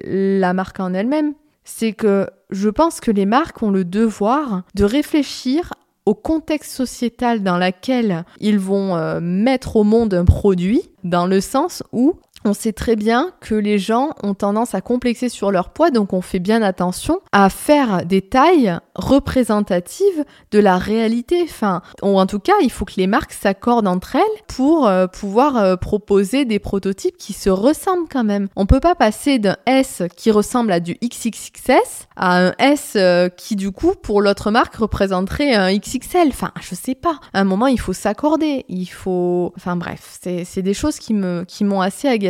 la 0.04 0.52
marque 0.54 0.80
en 0.80 0.94
elle-même, 0.94 1.34
c'est 1.64 1.92
que 1.92 2.28
je 2.50 2.70
pense 2.70 3.00
que 3.00 3.10
les 3.10 3.26
marques 3.26 3.62
ont 3.62 3.70
le 3.70 3.84
devoir 3.84 4.62
de 4.74 4.84
réfléchir 4.84 5.72
au 6.08 6.14
contexte 6.14 6.72
sociétal 6.72 7.42
dans 7.42 7.58
lequel 7.58 8.24
ils 8.40 8.58
vont 8.58 8.96
euh, 8.96 9.20
mettre 9.20 9.76
au 9.76 9.84
monde 9.84 10.14
un 10.14 10.24
produit, 10.24 10.80
dans 11.04 11.26
le 11.26 11.42
sens 11.42 11.82
où 11.92 12.14
on 12.44 12.54
sait 12.54 12.72
très 12.72 12.96
bien 12.96 13.32
que 13.40 13.54
les 13.54 13.78
gens 13.78 14.10
ont 14.22 14.34
tendance 14.34 14.74
à 14.74 14.80
complexer 14.80 15.28
sur 15.28 15.50
leur 15.50 15.70
poids, 15.70 15.90
donc 15.90 16.12
on 16.12 16.20
fait 16.20 16.38
bien 16.38 16.62
attention 16.62 17.20
à 17.32 17.50
faire 17.50 18.06
des 18.06 18.22
tailles 18.22 18.78
représentatives 18.94 20.24
de 20.50 20.58
la 20.58 20.78
réalité. 20.78 21.42
Enfin, 21.42 21.82
ou 22.02 22.18
en 22.18 22.26
tout 22.26 22.38
cas, 22.38 22.54
il 22.62 22.70
faut 22.70 22.84
que 22.84 22.94
les 22.96 23.06
marques 23.06 23.32
s'accordent 23.32 23.88
entre 23.88 24.16
elles 24.16 24.42
pour 24.46 24.86
euh, 24.86 25.06
pouvoir 25.06 25.56
euh, 25.56 25.76
proposer 25.76 26.44
des 26.44 26.58
prototypes 26.58 27.16
qui 27.16 27.32
se 27.32 27.50
ressemblent 27.50 28.08
quand 28.10 28.24
même. 28.24 28.48
On 28.56 28.66
peut 28.66 28.80
pas 28.80 28.94
passer 28.94 29.38
d'un 29.38 29.56
S 29.66 30.02
qui 30.16 30.30
ressemble 30.30 30.72
à 30.72 30.80
du 30.80 30.96
XXXS 31.02 32.06
à 32.16 32.46
un 32.46 32.54
S 32.58 32.94
euh, 32.96 33.28
qui 33.28 33.56
du 33.56 33.72
coup 33.72 33.94
pour 34.00 34.22
l'autre 34.22 34.50
marque 34.50 34.76
représenterait 34.76 35.54
un 35.54 35.76
XXL. 35.76 36.28
Enfin, 36.28 36.52
je 36.60 36.74
sais 36.74 36.94
pas. 36.94 37.18
À 37.32 37.40
un 37.40 37.44
moment, 37.44 37.66
il 37.66 37.80
faut 37.80 37.92
s'accorder. 37.92 38.64
Il 38.68 38.86
faut. 38.86 39.52
Enfin 39.56 39.76
bref, 39.76 40.18
c'est 40.22 40.62
des 40.62 40.74
choses 40.74 40.98
qui 40.98 41.14
me 41.14 41.44
qui 41.46 41.64
m'ont 41.64 41.80
assez 41.80 42.08
agacée. 42.08 42.27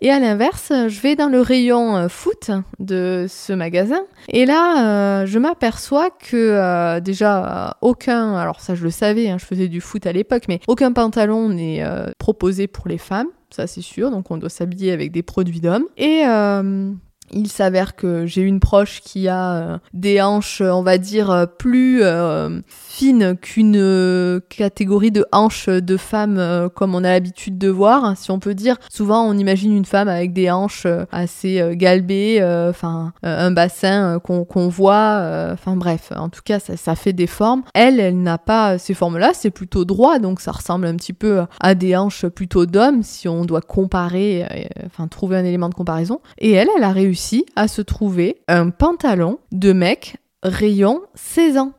Et 0.00 0.10
à 0.10 0.18
l'inverse, 0.20 0.72
je 0.88 1.00
vais 1.00 1.16
dans 1.16 1.28
le 1.28 1.40
rayon 1.40 2.08
foot 2.08 2.50
de 2.78 3.26
ce 3.28 3.52
magasin 3.52 4.02
et 4.28 4.46
là, 4.46 5.24
je 5.26 5.38
m'aperçois 5.38 6.10
que 6.10 6.98
déjà 7.00 7.76
aucun. 7.80 8.34
Alors 8.36 8.60
ça, 8.60 8.74
je 8.74 8.82
le 8.82 8.90
savais. 8.90 9.28
Hein, 9.28 9.38
je 9.38 9.44
faisais 9.44 9.68
du 9.68 9.80
foot 9.80 10.06
à 10.06 10.12
l'époque, 10.12 10.44
mais 10.48 10.60
aucun 10.66 10.92
pantalon 10.92 11.48
n'est 11.48 11.84
proposé 12.18 12.66
pour 12.66 12.88
les 12.88 12.98
femmes, 12.98 13.28
ça 13.50 13.66
c'est 13.66 13.82
sûr, 13.82 14.10
donc 14.10 14.30
on 14.30 14.36
doit 14.36 14.48
s'habiller 14.48 14.92
avec 14.92 15.12
des 15.12 15.22
produits 15.22 15.60
d'hommes. 15.60 15.86
Et 15.96 16.22
euh, 16.26 16.92
il 17.32 17.48
s'avère 17.48 17.96
que 17.96 18.26
j'ai 18.26 18.42
une 18.42 18.60
proche 18.60 19.00
qui 19.00 19.28
a 19.28 19.52
euh, 19.52 19.78
des 19.92 20.20
hanches, 20.20 20.60
on 20.60 20.82
va 20.82 20.98
dire, 20.98 21.46
plus 21.58 22.02
euh, 22.02 22.60
fines 22.66 23.36
qu'une 23.40 23.76
euh, 23.76 24.40
catégorie 24.48 25.10
de 25.10 25.24
hanches 25.32 25.68
de 25.68 25.96
femmes 25.96 26.68
comme 26.74 26.94
on 26.94 27.04
a 27.04 27.10
l'habitude 27.10 27.58
de 27.58 27.68
voir, 27.68 28.16
si 28.16 28.30
on 28.30 28.38
peut 28.38 28.54
dire. 28.54 28.76
Souvent, 28.90 29.24
on 29.24 29.34
imagine 29.34 29.72
une 29.76 29.84
femme 29.84 30.08
avec 30.08 30.32
des 30.32 30.50
hanches 30.50 30.86
assez 31.10 31.62
galbées, 31.74 32.42
enfin, 32.68 33.12
un 33.22 33.50
bassin 33.50 34.20
qu'on 34.20 34.68
voit, 34.68 35.50
enfin 35.52 35.76
bref, 35.76 36.12
en 36.16 36.28
tout 36.28 36.42
cas, 36.44 36.58
ça, 36.58 36.76
ça 36.76 36.94
fait 36.94 37.12
des 37.12 37.26
formes. 37.26 37.62
Elle, 37.74 38.00
elle 38.00 38.22
n'a 38.22 38.38
pas 38.38 38.78
ces 38.78 38.94
formes-là, 38.94 39.30
c'est 39.34 39.50
plutôt 39.50 39.84
droit, 39.84 40.18
donc 40.18 40.40
ça 40.40 40.52
ressemble 40.52 40.86
un 40.86 40.96
petit 40.96 41.12
peu 41.12 41.42
à 41.60 41.74
des 41.74 41.96
hanches 41.96 42.26
plutôt 42.26 42.66
d'hommes, 42.66 43.02
si 43.02 43.28
on 43.28 43.44
doit 43.44 43.60
comparer, 43.60 44.68
enfin, 44.86 45.08
trouver 45.08 45.36
un 45.36 45.44
élément 45.44 45.68
de 45.68 45.74
comparaison. 45.74 46.20
Et 46.38 46.52
elle, 46.52 46.68
elle 46.76 46.84
a 46.84 46.92
réussi 46.92 47.19
à 47.56 47.68
se 47.68 47.82
trouver 47.82 48.42
un 48.48 48.70
pantalon 48.70 49.38
de 49.52 49.72
mec 49.72 50.16
rayon 50.42 51.02
16 51.14 51.58
ans. 51.58 51.72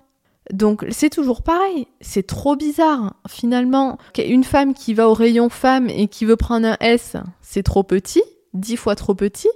Donc 0.51 0.85
c'est 0.89 1.09
toujours 1.09 1.43
pareil, 1.43 1.87
c'est 2.01 2.27
trop 2.27 2.55
bizarre. 2.55 3.15
Finalement, 3.29 3.97
une 4.17 4.43
femme 4.43 4.73
qui 4.73 4.93
va 4.93 5.07
au 5.07 5.13
rayon 5.13 5.49
femme 5.49 5.89
et 5.89 6.07
qui 6.07 6.25
veut 6.25 6.35
prendre 6.35 6.67
un 6.67 6.77
S, 6.81 7.15
c'est 7.41 7.63
trop 7.63 7.83
petit, 7.83 8.23
10 8.53 8.75
fois 8.75 8.95
trop 8.95 9.15
petit. 9.15 9.49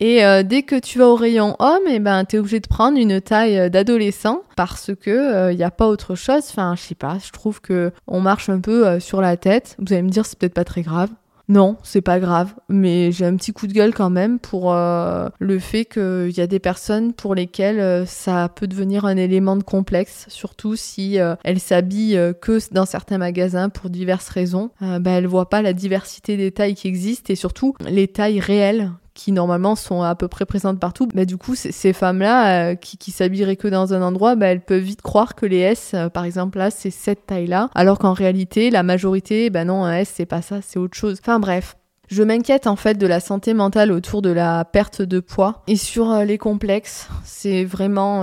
Et 0.00 0.24
euh, 0.24 0.44
dès 0.44 0.62
que 0.62 0.78
tu 0.78 0.98
vas 0.98 1.08
au 1.08 1.16
rayon 1.16 1.56
homme, 1.58 1.88
et 1.88 1.94
eh 1.94 1.98
ben 1.98 2.24
t'es 2.24 2.38
obligé 2.38 2.60
de 2.60 2.68
prendre 2.68 2.96
une 2.96 3.20
taille 3.20 3.58
euh, 3.58 3.68
d'adolescent 3.68 4.42
parce 4.56 4.92
que 4.94 5.10
il 5.10 5.34
euh, 5.34 5.54
n'y 5.54 5.64
a 5.64 5.72
pas 5.72 5.88
autre 5.88 6.14
chose. 6.14 6.44
Enfin, 6.50 6.76
je 6.76 6.82
sais 6.82 6.94
pas, 6.94 7.18
je 7.24 7.32
trouve 7.32 7.60
que 7.60 7.90
on 8.06 8.20
marche 8.20 8.48
un 8.48 8.60
peu 8.60 9.00
sur 9.00 9.20
la 9.20 9.36
tête. 9.36 9.74
Vous 9.80 9.92
allez 9.92 10.02
me 10.02 10.08
dire 10.08 10.24
c'est 10.24 10.38
peut-être 10.38 10.54
pas 10.54 10.64
très 10.64 10.82
grave. 10.82 11.10
Non, 11.48 11.78
c'est 11.82 12.02
pas 12.02 12.20
grave, 12.20 12.54
mais 12.68 13.10
j'ai 13.10 13.24
un 13.24 13.34
petit 13.36 13.52
coup 13.52 13.66
de 13.66 13.72
gueule 13.72 13.94
quand 13.94 14.10
même 14.10 14.38
pour 14.38 14.72
euh, 14.72 15.30
le 15.38 15.58
fait 15.58 15.86
qu'il 15.86 16.36
y 16.36 16.40
a 16.42 16.46
des 16.46 16.58
personnes 16.58 17.14
pour 17.14 17.34
lesquelles 17.34 17.80
euh, 17.80 18.04
ça 18.04 18.50
peut 18.54 18.66
devenir 18.66 19.06
un 19.06 19.16
élément 19.16 19.56
de 19.56 19.62
complexe, 19.62 20.26
surtout 20.28 20.76
si 20.76 21.18
euh, 21.18 21.36
elles 21.44 21.60
s'habillent 21.60 22.20
que 22.42 22.58
dans 22.72 22.84
certains 22.84 23.16
magasins 23.16 23.70
pour 23.70 23.88
diverses 23.88 24.28
raisons. 24.28 24.70
bah, 24.80 25.12
elles 25.12 25.26
voient 25.26 25.48
pas 25.48 25.62
la 25.62 25.72
diversité 25.72 26.36
des 26.36 26.52
tailles 26.52 26.74
qui 26.74 26.88
existent 26.88 27.32
et 27.32 27.36
surtout 27.36 27.74
les 27.80 28.08
tailles 28.08 28.40
réelles 28.40 28.90
qui 29.18 29.32
normalement 29.32 29.74
sont 29.74 30.02
à 30.02 30.14
peu 30.14 30.28
près 30.28 30.46
présentes 30.46 30.78
partout, 30.78 31.08
bah, 31.12 31.24
du 31.24 31.36
coup, 31.36 31.56
ces 31.56 31.92
femmes-là 31.92 32.70
euh, 32.70 32.74
qui, 32.76 33.10
s'habilleraient 33.10 33.56
que 33.56 33.66
dans 33.66 33.92
un 33.92 34.00
endroit, 34.00 34.36
bah, 34.36 34.46
elles 34.46 34.64
peuvent 34.64 34.80
vite 34.80 35.02
croire 35.02 35.34
que 35.34 35.44
les 35.44 35.58
S, 35.58 35.90
euh, 35.94 36.08
par 36.08 36.24
exemple, 36.24 36.56
là, 36.58 36.70
c'est 36.70 36.92
cette 36.92 37.26
taille-là, 37.26 37.68
alors 37.74 37.98
qu'en 37.98 38.12
réalité, 38.12 38.70
la 38.70 38.84
majorité, 38.84 39.50
bah 39.50 39.64
non, 39.64 39.84
un 39.84 39.96
S, 39.96 40.12
c'est 40.14 40.24
pas 40.24 40.40
ça, 40.40 40.60
c'est 40.62 40.78
autre 40.78 40.96
chose. 40.96 41.18
Enfin 41.20 41.40
bref. 41.40 41.76
Je 42.06 42.22
m'inquiète 42.22 42.66
en 42.66 42.76
fait 42.76 42.94
de 42.94 43.06
la 43.06 43.20
santé 43.20 43.52
mentale 43.52 43.92
autour 43.92 44.22
de 44.22 44.30
la 44.30 44.64
perte 44.64 45.02
de 45.02 45.20
poids 45.20 45.62
et 45.66 45.76
sur 45.76 46.10
euh, 46.10 46.24
les 46.24 46.38
complexes. 46.38 47.08
C'est 47.24 47.64
vraiment... 47.64 48.22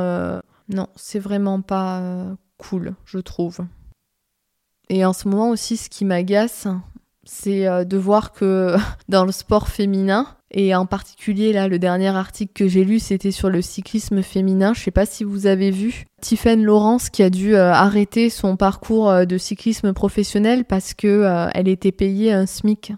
Non, 0.69 0.87
c'est 0.95 1.19
vraiment 1.19 1.61
pas 1.61 2.01
cool, 2.57 2.95
je 3.05 3.19
trouve. 3.19 3.59
Et 4.89 5.05
en 5.05 5.13
ce 5.13 5.27
moment 5.27 5.49
aussi, 5.49 5.77
ce 5.77 5.89
qui 5.89 6.03
m'agace, 6.03 6.67
c'est 7.25 7.85
de 7.85 7.97
voir 7.97 8.31
que 8.31 8.75
dans 9.09 9.25
le 9.25 9.31
sport 9.31 9.67
féminin, 9.67 10.34
et 10.51 10.75
en 10.75 10.85
particulier, 10.85 11.53
là, 11.53 11.67
le 11.67 11.79
dernier 11.79 12.07
article 12.07 12.53
que 12.53 12.67
j'ai 12.67 12.83
lu, 12.83 12.99
c'était 12.99 13.31
sur 13.31 13.49
le 13.49 13.61
cyclisme 13.61 14.21
féminin. 14.21 14.73
Je 14.73 14.81
sais 14.81 14.91
pas 14.91 15.05
si 15.05 15.23
vous 15.23 15.47
avez 15.47 15.71
vu. 15.71 16.05
Tiffen 16.21 16.63
Laurence 16.63 17.09
qui 17.09 17.23
a 17.23 17.29
dû 17.29 17.55
euh, 17.55 17.71
arrêter 17.71 18.29
son 18.29 18.55
parcours 18.55 19.09
euh, 19.09 19.25
de 19.25 19.37
cyclisme 19.37 19.93
professionnel 19.93 20.65
parce 20.65 20.93
que 20.93 21.07
euh, 21.07 21.49
elle 21.53 21.67
était 21.67 21.91
payée 21.91 22.31
un 22.31 22.45
SMIC. 22.45 22.93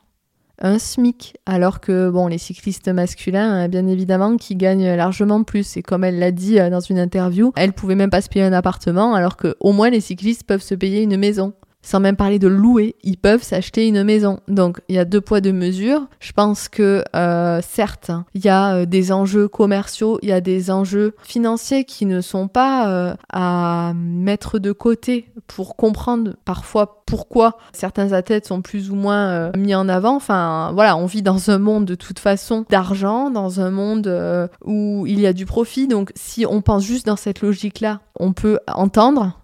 Un 0.60 0.80
SMIC, 0.80 1.36
alors 1.46 1.80
que 1.80 2.10
bon, 2.10 2.28
les 2.28 2.40
cyclistes 2.40 2.90
masculins, 2.90 3.68
bien 3.68 3.86
évidemment, 3.88 4.38
qui 4.38 4.56
gagnent 4.56 4.96
largement 4.96 5.44
plus. 5.44 5.78
Et 5.78 5.84
comme 5.84 6.04
elle 6.04 6.18
l'a 6.18 6.32
dit 6.32 6.56
dans 6.56 6.80
une 6.80 6.98
interview, 6.98 7.54
elle 7.56 7.74
pouvait 7.74 7.94
même 7.94 8.10
pas 8.10 8.22
se 8.22 8.30
payer 8.30 8.44
un 8.44 8.54
appartement, 8.54 9.14
alors 9.14 9.38
que 9.38 9.56
au 9.60 9.72
moins 9.72 9.92
les 9.92 10.02
cyclistes 10.02 10.46
peuvent 10.46 10.64
se 10.64 10.74
payer 10.74 11.04
une 11.04 11.16
maison 11.16 11.54
sans 11.88 12.02
même 12.02 12.18
parler 12.18 12.38
de 12.38 12.50
louer, 12.50 12.98
ils 13.04 13.18
peuvent 13.18 13.44
s'acheter 13.44 13.88
une 13.88 14.04
maison. 14.04 14.42
Donc 14.50 14.82
il 14.90 14.96
y 14.96 15.00
a 15.00 15.06
deux 15.06 15.22
poids 15.22 15.40
deux 15.40 15.54
mesures. 15.54 16.06
Je 16.20 16.34
pense 16.34 16.68
que 16.68 17.02
euh, 17.16 17.62
certes, 17.66 18.12
il 18.34 18.44
y 18.44 18.50
a 18.50 18.76
euh, 18.76 18.86
des 18.86 19.14
enjeux 19.14 19.48
commerciaux, 19.48 20.20
il 20.22 20.28
y 20.28 20.34
a 20.34 20.42
des 20.42 20.70
enjeux 20.70 21.16
financiers 21.24 21.86
qui 21.86 22.06
ne 22.06 22.20
sont 22.20 22.50
pas 22.50 22.90
euh, 22.90 23.16
à 23.32 23.94
mettre 23.96 24.60
de 24.60 24.74
côté 24.74 25.30
pour 25.48 25.78
comprendre 25.78 26.34
parfois 26.44 27.04
pourquoi 27.06 27.58
certains 27.72 28.12
athlètes 28.12 28.48
sont 28.48 28.62
plus 28.62 28.92
ou 28.92 28.96
moins 28.96 29.54
mis 29.56 29.74
en 29.74 29.88
avant. 29.88 30.18
Enfin 30.18 30.72
voilà, 30.74 30.98
on 30.98 31.06
vit 31.06 31.22
dans 31.22 31.52
un 31.52 31.58
monde 31.58 31.86
de 31.86 31.96
toute 31.96 32.20
façon 32.20 32.66
d'argent, 32.70 33.30
dans 33.30 33.62
un 33.62 33.72
monde 33.72 34.50
où 34.66 35.06
il 35.08 35.22
y 35.22 35.26
a 35.26 35.32
du 35.32 35.46
profit. 35.46 35.88
Donc 35.88 36.12
si 36.16 36.46
on 36.46 36.62
pense 36.62 36.84
juste 36.84 37.06
dans 37.06 37.16
cette 37.16 37.40
logique-là, 37.40 38.02
on 38.20 38.34
peut 38.34 38.60
entendre 38.68 39.40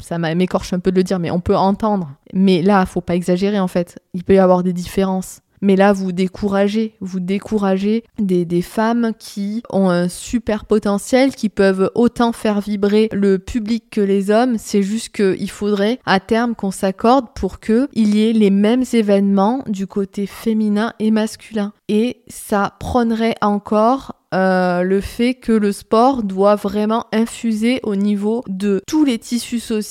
ça 0.00 0.18
m'écorche 0.18 0.72
un 0.72 0.78
peu 0.78 0.90
de 0.90 0.96
le 0.96 1.04
dire, 1.04 1.18
mais 1.18 1.30
on 1.30 1.40
peut 1.40 1.56
entendre. 1.56 2.12
Mais 2.32 2.62
là, 2.62 2.84
faut 2.86 3.00
pas 3.00 3.14
exagérer 3.14 3.60
en 3.60 3.68
fait. 3.68 3.98
Il 4.12 4.24
peut 4.24 4.34
y 4.34 4.38
avoir 4.38 4.62
des 4.62 4.72
différences. 4.72 5.40
Mais 5.64 5.76
là, 5.76 5.94
vous 5.94 6.12
découragez, 6.12 6.94
vous 7.00 7.20
découragez 7.20 8.04
des, 8.18 8.44
des, 8.44 8.60
femmes 8.60 9.12
qui 9.18 9.62
ont 9.70 9.88
un 9.88 10.10
super 10.10 10.66
potentiel, 10.66 11.34
qui 11.34 11.48
peuvent 11.48 11.90
autant 11.94 12.32
faire 12.32 12.60
vibrer 12.60 13.08
le 13.12 13.38
public 13.38 13.84
que 13.90 14.02
les 14.02 14.30
hommes. 14.30 14.56
C'est 14.58 14.82
juste 14.82 15.16
qu'il 15.16 15.50
faudrait 15.50 16.00
à 16.04 16.20
terme 16.20 16.54
qu'on 16.54 16.70
s'accorde 16.70 17.28
pour 17.34 17.60
qu'il 17.60 17.88
y 17.94 18.28
ait 18.28 18.34
les 18.34 18.50
mêmes 18.50 18.84
événements 18.92 19.64
du 19.66 19.86
côté 19.86 20.26
féminin 20.26 20.92
et 20.98 21.10
masculin. 21.10 21.72
Et 21.88 22.22
ça 22.28 22.74
prendrait 22.78 23.36
encore 23.40 24.16
euh, 24.34 24.82
le 24.82 25.00
fait 25.00 25.34
que 25.34 25.52
le 25.52 25.70
sport 25.70 26.24
doit 26.24 26.56
vraiment 26.56 27.06
infuser 27.12 27.78
au 27.84 27.94
niveau 27.94 28.42
de 28.48 28.82
tous 28.86 29.04
les 29.04 29.18
tissus 29.18 29.60
sociaux, 29.60 29.84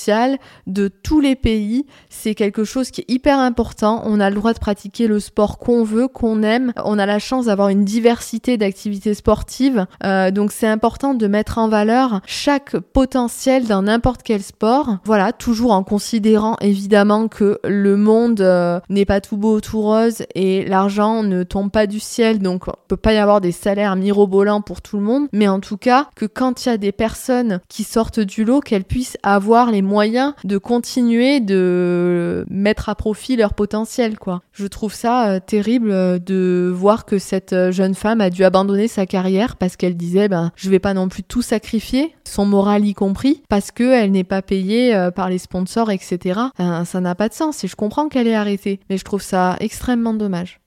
de 0.67 0.89
tous 0.89 1.21
les 1.21 1.35
pays. 1.35 1.85
C'est 2.09 2.35
quelque 2.35 2.65
chose 2.65 2.91
qui 2.91 3.01
est 3.01 3.11
hyper 3.11 3.39
important. 3.39 4.03
On 4.05 4.19
a 4.19 4.29
le 4.29 4.35
droit 4.35 4.53
de 4.53 4.59
pratiquer 4.59 5.07
le 5.07 5.19
sport 5.21 5.59
qu'on 5.59 5.83
veut, 5.83 6.07
qu'on 6.07 6.43
aime. 6.43 6.73
On 6.83 6.99
a 6.99 7.05
la 7.05 7.19
chance 7.19 7.45
d'avoir 7.45 7.69
une 7.69 7.85
diversité 7.85 8.57
d'activités 8.57 9.13
sportives. 9.13 9.85
Euh, 10.03 10.31
donc 10.31 10.51
c'est 10.51 10.67
important 10.67 11.13
de 11.13 11.27
mettre 11.27 11.57
en 11.57 11.69
valeur 11.69 12.19
chaque 12.25 12.77
potentiel 12.77 13.65
dans 13.65 13.83
n'importe 13.83 14.23
quel 14.23 14.41
sport. 14.41 14.97
Voilà, 15.05 15.31
toujours 15.31 15.71
en 15.71 15.83
considérant 15.83 16.57
évidemment 16.59 17.29
que 17.29 17.59
le 17.63 17.95
monde 17.95 18.41
euh, 18.41 18.79
n'est 18.89 19.05
pas 19.05 19.21
tout 19.21 19.37
beau, 19.37 19.61
tout 19.61 19.81
rose 19.81 20.23
et 20.35 20.65
l'argent 20.65 21.23
ne 21.23 21.43
tombe 21.43 21.71
pas 21.71 21.87
du 21.87 22.01
ciel. 22.01 22.39
Donc 22.39 22.67
on 22.67 22.73
peut 22.89 22.97
pas 22.97 23.13
y 23.13 23.17
avoir 23.17 23.39
des 23.39 23.53
salaires 23.53 23.95
mirobolants 23.95 24.32
pour 24.65 24.81
tout 24.81 24.97
le 24.97 25.03
monde, 25.03 25.27
mais 25.31 25.47
en 25.47 25.59
tout 25.59 25.77
cas 25.77 26.09
que 26.15 26.25
quand 26.25 26.65
il 26.65 26.69
y 26.69 26.71
a 26.71 26.77
des 26.77 26.91
personnes 26.91 27.61
qui 27.69 27.83
sortent 27.83 28.19
du 28.19 28.43
lot, 28.43 28.61
qu'elles 28.61 28.83
puissent 28.83 29.17
avoir 29.21 29.69
les 29.69 29.83
moyens 29.83 30.33
de 30.43 30.57
continuer 30.57 31.39
de 31.39 32.43
mettre 32.49 32.89
à 32.89 32.95
profit 32.95 33.35
leur 33.35 33.53
potentiel, 33.53 34.17
quoi. 34.17 34.41
Je 34.51 34.65
trouve 34.65 34.93
ça 34.93 35.29
euh, 35.29 35.39
terrible 35.39 35.91
euh, 35.91 36.17
de 36.17 36.71
voir 36.73 37.05
que 37.05 37.19
cette 37.19 37.53
euh, 37.53 37.71
jeune 37.71 37.93
femme 37.93 38.21
a 38.21 38.31
dû 38.31 38.43
abandonner 38.43 38.87
sa 38.87 39.05
carrière 39.05 39.55
parce 39.55 39.75
qu'elle 39.75 39.95
disait, 39.95 40.27
ben, 40.27 40.51
je 40.55 40.69
vais 40.71 40.79
pas 40.79 40.95
non 40.95 41.09
plus 41.09 41.23
tout 41.23 41.43
sacrifier, 41.43 42.15
son 42.23 42.45
moral 42.45 42.85
y 42.85 42.95
compris, 42.95 43.43
parce 43.49 43.69
que 43.71 43.83
elle 43.83 44.11
n'est 44.11 44.23
pas 44.23 44.41
payée 44.41 45.09
par 45.15 45.29
les 45.29 45.37
sponsors, 45.37 45.91
etc. 45.91 46.39
ça 46.57 47.01
n'a 47.01 47.15
pas 47.15 47.29
de 47.29 47.33
sens 47.33 47.63
et 47.63 47.67
je 47.67 47.75
comprends 47.75 48.09
qu'elle 48.09 48.27
ait 48.27 48.35
arrêté, 48.35 48.79
mais 48.89 48.97
je 48.97 49.03
trouve 49.03 49.21
ça 49.21 49.57
extrêmement 49.59 50.13
dommage. 50.13 50.62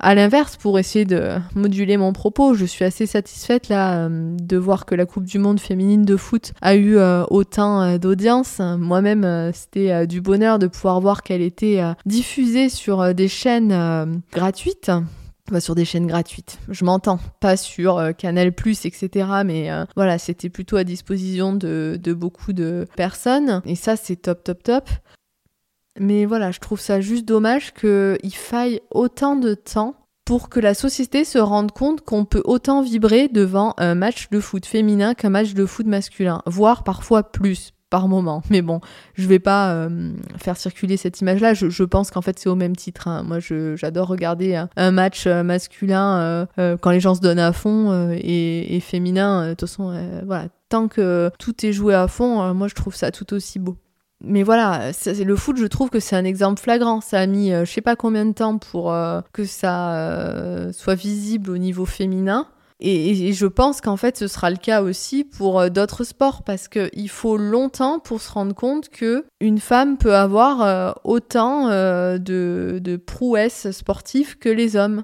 À 0.00 0.14
l'inverse, 0.14 0.56
pour 0.56 0.78
essayer 0.78 1.04
de 1.04 1.32
moduler 1.56 1.96
mon 1.96 2.12
propos, 2.12 2.54
je 2.54 2.64
suis 2.64 2.84
assez 2.84 3.06
satisfaite 3.06 3.68
là 3.68 4.06
euh, 4.06 4.36
de 4.40 4.56
voir 4.56 4.86
que 4.86 4.94
la 4.94 5.06
Coupe 5.06 5.24
du 5.24 5.40
Monde 5.40 5.58
féminine 5.58 6.04
de 6.04 6.16
foot 6.16 6.52
a 6.62 6.76
eu 6.76 6.96
euh, 6.96 7.24
autant 7.30 7.82
euh, 7.82 7.98
d'audience. 7.98 8.60
Moi-même, 8.60 9.50
c'était 9.52 10.06
du 10.06 10.20
bonheur 10.20 10.60
de 10.60 10.68
pouvoir 10.68 11.00
voir 11.00 11.22
qu'elle 11.22 11.42
était 11.42 11.82
diffusée 12.06 12.68
sur 12.68 13.14
des 13.14 13.28
chaînes 13.28 14.22
gratuites 14.32 14.90
sur 15.60 15.74
des 15.74 15.86
chaînes 15.86 16.06
gratuites. 16.06 16.58
Je 16.68 16.84
m'entends, 16.84 17.18
pas 17.40 17.56
sur 17.56 18.10
Canal+, 18.18 18.48
etc. 18.48 19.08
Mais 19.46 19.70
voilà, 19.96 20.18
c'était 20.18 20.50
plutôt 20.50 20.76
à 20.76 20.84
disposition 20.84 21.54
de, 21.54 21.98
beaucoup 22.12 22.52
de 22.52 22.86
personnes. 22.96 23.62
Et 23.64 23.74
ça, 23.74 23.96
c'est 23.96 24.16
top, 24.16 24.44
top, 24.44 24.62
top. 24.62 24.90
Mais 26.00 26.24
voilà, 26.24 26.50
je 26.50 26.60
trouve 26.60 26.80
ça 26.80 27.00
juste 27.00 27.24
dommage 27.24 27.72
qu'il 27.74 28.34
faille 28.34 28.80
autant 28.90 29.36
de 29.36 29.54
temps 29.54 29.94
pour 30.24 30.50
que 30.50 30.60
la 30.60 30.74
société 30.74 31.24
se 31.24 31.38
rende 31.38 31.72
compte 31.72 32.02
qu'on 32.02 32.26
peut 32.26 32.42
autant 32.44 32.82
vibrer 32.82 33.28
devant 33.28 33.72
un 33.78 33.94
match 33.94 34.28
de 34.30 34.40
foot 34.40 34.66
féminin 34.66 35.14
qu'un 35.14 35.30
match 35.30 35.54
de 35.54 35.64
foot 35.64 35.86
masculin, 35.86 36.42
voire 36.44 36.84
parfois 36.84 37.22
plus 37.22 37.72
par 37.88 38.08
moment. 38.08 38.42
Mais 38.50 38.60
bon, 38.60 38.82
je 39.14 39.26
vais 39.26 39.38
pas 39.38 39.72
euh, 39.72 40.12
faire 40.36 40.58
circuler 40.58 40.98
cette 40.98 41.20
image-là. 41.20 41.54
Je, 41.54 41.84
pense 41.84 42.10
qu'en 42.10 42.20
fait 42.20 42.38
c'est 42.38 42.50
au 42.50 42.54
même 42.54 42.76
titre. 42.76 43.08
Hein. 43.08 43.22
Moi, 43.22 43.38
j'adore 43.40 44.08
regarder 44.08 44.62
un, 44.76 44.90
match 44.90 45.26
euh, 45.26 45.42
masculin 45.42 46.46
euh, 46.58 46.76
quand 46.76 46.90
les 46.90 47.00
gens 47.00 47.14
se 47.14 47.20
donnent 47.20 47.38
à 47.38 47.52
fond 47.52 48.10
et, 48.12 48.80
féminin. 48.80 49.48
De 49.48 49.54
toute 49.54 49.68
façon, 49.68 49.98
voilà, 50.26 50.48
tant 50.68 50.88
que 50.88 51.30
tout 51.38 51.64
est 51.64 51.72
joué 51.72 51.94
à 51.94 52.06
fond, 52.06 52.52
moi 52.54 52.68
je 52.68 52.74
trouve 52.74 52.94
ça 52.94 53.10
tout 53.10 53.32
aussi 53.32 53.58
beau. 53.58 53.76
Mais 54.20 54.42
voilà, 54.42 54.90
le 55.06 55.36
foot, 55.36 55.56
je 55.58 55.66
trouve 55.66 55.90
que 55.90 56.00
c'est 56.00 56.16
un 56.16 56.24
exemple 56.24 56.60
flagrant. 56.60 57.00
Ça 57.00 57.20
a 57.20 57.26
mis 57.26 57.50
je 57.50 57.64
sais 57.64 57.80
pas 57.80 57.94
combien 57.96 58.26
de 58.26 58.32
temps 58.32 58.58
pour 58.58 58.92
que 59.32 59.44
ça 59.44 60.72
soit 60.72 60.96
visible 60.96 61.50
au 61.50 61.58
niveau 61.58 61.86
féminin. 61.86 62.48
Et, 62.80 63.32
je 63.32 63.46
pense 63.46 63.80
qu'en 63.80 63.96
fait, 63.96 64.16
ce 64.16 64.28
sera 64.28 64.50
le 64.50 64.56
cas 64.56 64.82
aussi 64.82 65.24
pour 65.24 65.58
euh, 65.58 65.68
d'autres 65.68 66.04
sports 66.04 66.42
parce 66.44 66.68
qu'il 66.68 67.08
faut 67.08 67.36
longtemps 67.36 67.98
pour 67.98 68.20
se 68.20 68.30
rendre 68.30 68.54
compte 68.54 68.88
que 68.88 69.24
une 69.40 69.58
femme 69.58 69.98
peut 69.98 70.14
avoir 70.14 70.62
euh, 70.62 70.92
autant 71.02 71.68
euh, 71.68 72.18
de, 72.18 72.78
de 72.80 72.96
prouesses 72.96 73.70
sportives 73.72 74.38
que 74.38 74.48
les 74.48 74.76
hommes. 74.76 75.02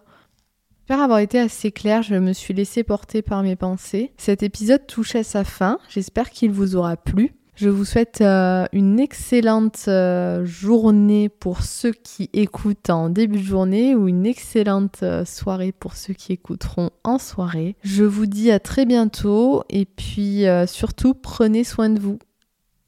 J'espère 0.80 1.02
avoir 1.02 1.18
été 1.18 1.40
assez 1.40 1.72
clair, 1.72 2.02
je 2.02 2.14
me 2.14 2.32
suis 2.32 2.54
laissé 2.54 2.84
porter 2.84 3.22
par 3.22 3.42
mes 3.42 3.56
pensées. 3.56 4.12
Cet 4.18 4.42
épisode 4.42 4.86
touche 4.86 5.16
à 5.16 5.24
sa 5.24 5.42
fin, 5.42 5.78
j'espère 5.88 6.30
qu'il 6.30 6.52
vous 6.52 6.76
aura 6.76 6.96
plu. 6.96 7.32
Je 7.56 7.68
vous 7.68 7.84
souhaite 7.84 8.20
euh, 8.20 8.66
une 8.72 8.98
excellente 8.98 9.84
euh, 9.86 10.44
journée 10.44 11.28
pour 11.28 11.62
ceux 11.62 11.92
qui 11.92 12.28
écoutent 12.32 12.90
en 12.90 13.10
début 13.10 13.38
de 13.38 13.44
journée 13.44 13.94
ou 13.94 14.08
une 14.08 14.26
excellente 14.26 15.04
euh, 15.04 15.24
soirée 15.24 15.70
pour 15.70 15.94
ceux 15.94 16.14
qui 16.14 16.32
écouteront 16.32 16.90
en 17.04 17.18
soirée. 17.18 17.76
Je 17.82 18.02
vous 18.02 18.26
dis 18.26 18.50
à 18.50 18.58
très 18.58 18.86
bientôt 18.86 19.62
et 19.70 19.84
puis 19.84 20.44
surtout 20.66 21.14
prenez 21.14 21.62
soin 21.62 21.90
de 21.90 22.00
vous. 22.00 22.18